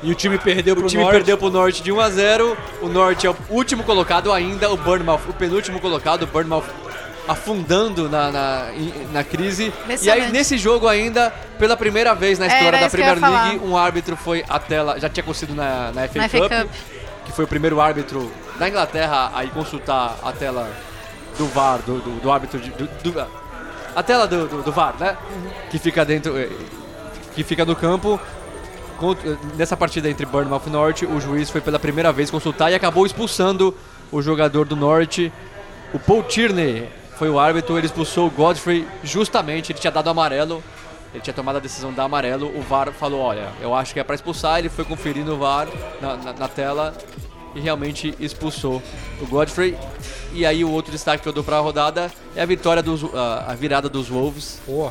[0.02, 1.14] E o time perdeu pro O time Norte.
[1.16, 2.56] perdeu pro Norte de 1 a 0.
[2.82, 6.64] O Norte é o último colocado ainda, o Bournemouth, o penúltimo colocado, o Bournemouth
[7.26, 8.66] afundando na, na,
[9.12, 9.72] na crise.
[10.02, 13.60] E aí, nesse jogo ainda, pela primeira vez na Era história da que Premier League,
[13.64, 16.70] um árbitro foi à tela, já tinha acontecido na, na FA, Na FA Cup, Cup.
[17.26, 20.70] Que foi o primeiro árbitro da Inglaterra a ir consultar a tela
[21.36, 23.26] do VAR, do, do, do árbitro de, do, do-
[23.94, 25.16] a tela do, do, do VAR, né?
[25.70, 26.48] Que fica dentro, eh,
[27.34, 28.18] que fica no campo.
[29.58, 33.04] Nessa partida entre Bournemouth e Norte, o juiz foi pela primeira vez consultar e acabou
[33.04, 33.74] expulsando
[34.10, 35.30] o jogador do Norte.
[35.92, 40.62] O Paul Tierney foi o árbitro, ele expulsou o Godfrey justamente, ele tinha dado amarelo,
[41.16, 43.98] ele tinha tomado a decisão de dar amarelo, o VAR falou, olha, eu acho que
[44.00, 45.66] é para expulsar, ele foi conferir no VAR,
[46.00, 46.94] na, na- na tela,
[47.54, 48.82] e realmente expulsou
[49.20, 49.76] o Godfrey.
[50.34, 53.02] E aí o outro destaque que eu dou para a rodada é a vitória dos,
[53.14, 54.60] a, a virada dos Wolves.
[54.66, 54.90] Pô,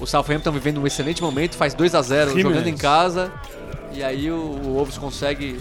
[0.00, 2.48] O Southampton vivendo um excelente momento, faz 2 a 0 Jimenez.
[2.52, 3.32] jogando em casa.
[3.92, 5.60] E aí o, o Wolves consegue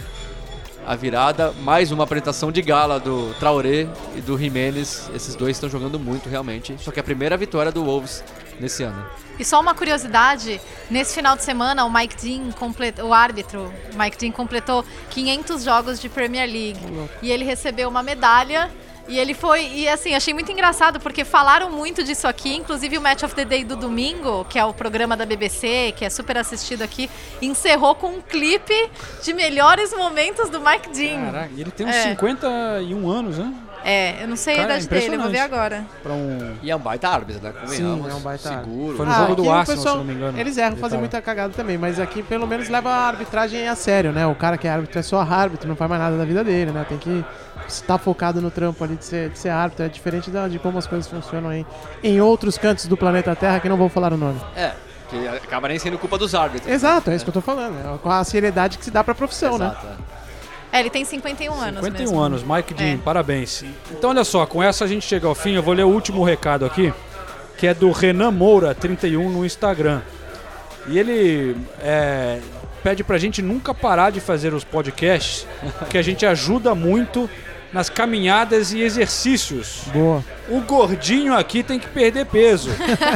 [0.86, 1.51] a virada.
[1.61, 5.09] Mais uma apresentação de gala do Traoré e do Jimenez.
[5.13, 6.75] Esses dois estão jogando muito realmente.
[6.79, 8.23] Só que é a primeira vitória do Wolves
[8.59, 9.05] nesse ano.
[9.38, 14.17] E só uma curiosidade, nesse final de semana o Mike Dean, completou, o árbitro, Mike
[14.17, 16.79] Dean completou 500 jogos de Premier League
[17.21, 18.71] e ele recebeu uma medalha
[19.07, 23.01] e ele foi, e assim, achei muito engraçado porque falaram muito disso aqui, inclusive o
[23.01, 26.37] Match of the Day do domingo, que é o programa da BBC, que é super
[26.37, 27.09] assistido aqui,
[27.41, 28.89] encerrou com um clipe
[29.23, 31.25] de melhores momentos do Mike Dean.
[31.31, 32.09] caraca, ele tem uns É.
[32.09, 33.53] 51 anos, né?
[33.87, 35.85] É, eu não sei a Cara, é idade dele, eu vou ver agora.
[36.01, 36.55] Pra um...
[36.63, 37.53] E é um baita árbitro, né?
[37.67, 38.97] Sim, é um baita Seguro.
[38.97, 40.39] Foi no Ah, jogo do Arsenal, pessoal- se não me engano.
[40.39, 44.11] Eles erram fazer muita cagada também, mas aqui pelo menos leva a arbitragem a sério,
[44.11, 44.25] né?
[44.25, 46.71] O cara que é árbitro é só árbitro, não faz mais nada da vida dele,
[46.71, 46.83] né?
[46.89, 47.23] Tem que
[47.68, 49.86] estar focado no trampo ali de ser, de ser árbitro.
[49.86, 51.66] É diferente da- de como as coisas funcionam aí
[52.03, 54.39] em outros cantos do planeta Terra, que não vou falar o nome.
[54.55, 54.72] É,
[55.09, 56.72] que acaba nem sendo culpa dos árbitros.
[56.72, 57.76] Exato, é isso que eu tô falando.
[57.95, 59.66] É com a seriedade que se dá pra profissão, né?
[59.68, 60.16] Exato, é.
[60.78, 62.20] É, ele tem 51 anos 51 mesmo.
[62.20, 62.97] anos, Mike Dean, É.
[62.97, 63.63] parabéns.
[63.91, 65.53] Então, olha só, com essa a gente chega ao fim.
[65.53, 66.93] Eu vou ler o último recado aqui,
[67.57, 70.01] que é do Renan Moura, 31, no Instagram.
[70.88, 72.39] E ele é,
[72.84, 75.47] pede pra gente nunca parar de fazer os podcasts,
[75.89, 77.30] que a gente ajuda muito
[77.76, 79.82] nas caminhadas e exercícios.
[79.91, 80.23] Boa.
[80.47, 82.69] O gordinho aqui tem que perder peso.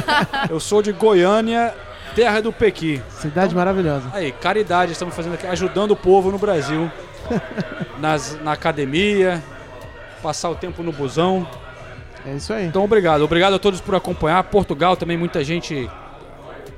[0.52, 1.74] Eu sou de Goiânia,
[2.14, 3.02] terra do Pequi.
[3.10, 4.10] Cidade maravilhosa.
[4.12, 6.92] Aí, caridade, estamos fazendo aqui, ajudando o povo no Brasil.
[8.00, 9.42] Nas, na academia,
[10.22, 11.48] passar o tempo no busão.
[12.26, 12.66] É isso aí.
[12.66, 13.24] Então, obrigado.
[13.24, 14.44] Obrigado a todos por acompanhar.
[14.44, 15.90] Portugal também, muita gente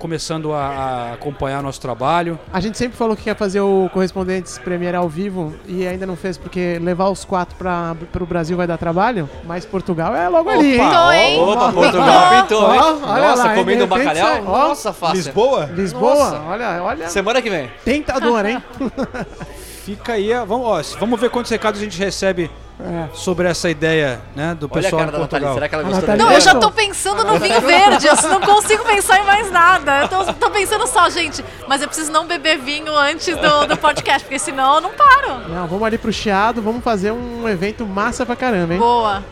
[0.01, 2.39] começando a, a acompanhar nosso trabalho.
[2.51, 6.15] A gente sempre falou que ia fazer o Correspondentes Premier ao vivo e ainda não
[6.15, 10.49] fez porque levar os quatro para o Brasil vai dar trabalho, mas Portugal é logo
[10.49, 10.79] ali, hein?
[10.79, 11.39] Pintou, hein?
[11.39, 12.79] Opa, Portugal pintou, hein?
[12.81, 14.27] Olha Nossa, lá, comendo um bacalhau?
[14.27, 14.43] sai.
[14.43, 15.17] Ó, Nossa, fácil.
[15.17, 15.69] Lisboa?
[15.71, 16.41] Lisboa, Nossa.
[16.47, 17.07] olha, olha.
[17.07, 17.69] Semana que vem.
[17.85, 18.63] Tentador, hein?
[19.85, 23.07] Fica aí, a- vamos, ó, vamos ver quantos recados a gente recebe É.
[23.13, 25.47] sobre essa ideia né, do Olha a pessoal cara de da Natália.
[25.47, 25.53] Portugal.
[25.55, 28.41] Será que ela A gostou Não, eu já tô pensando no vinho verde, eu não
[28.41, 30.01] consigo pensar em mais nada.
[30.01, 33.77] Eu tô, tô pensando só, gente, mas eu preciso não beber vinho antes do, do
[33.77, 35.49] podcast, porque senão eu não paro.
[35.49, 38.79] Não, vamos ali pro Chiado, vamos fazer um evento massa pra caramba, hein?
[38.79, 39.23] Boa.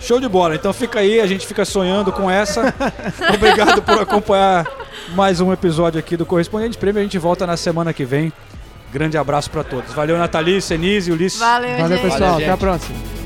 [0.00, 0.54] Show de bola.
[0.54, 2.72] Então fica aí, a gente fica sonhando com essa.
[3.34, 4.64] Obrigado por acompanhar
[5.16, 7.00] mais um episódio aqui do Correspondente Prêmio.
[7.00, 8.32] A gente volta na semana que vem.
[8.92, 9.92] Grande abraço pra todos.
[9.92, 11.38] Valeu, Nathalie, Senise e Ulisses.
[11.38, 12.02] Valeu, Valeu, gente.
[12.02, 12.20] pessoal.
[12.20, 12.58] Valeu, Até a gente.
[12.60, 13.17] próxima.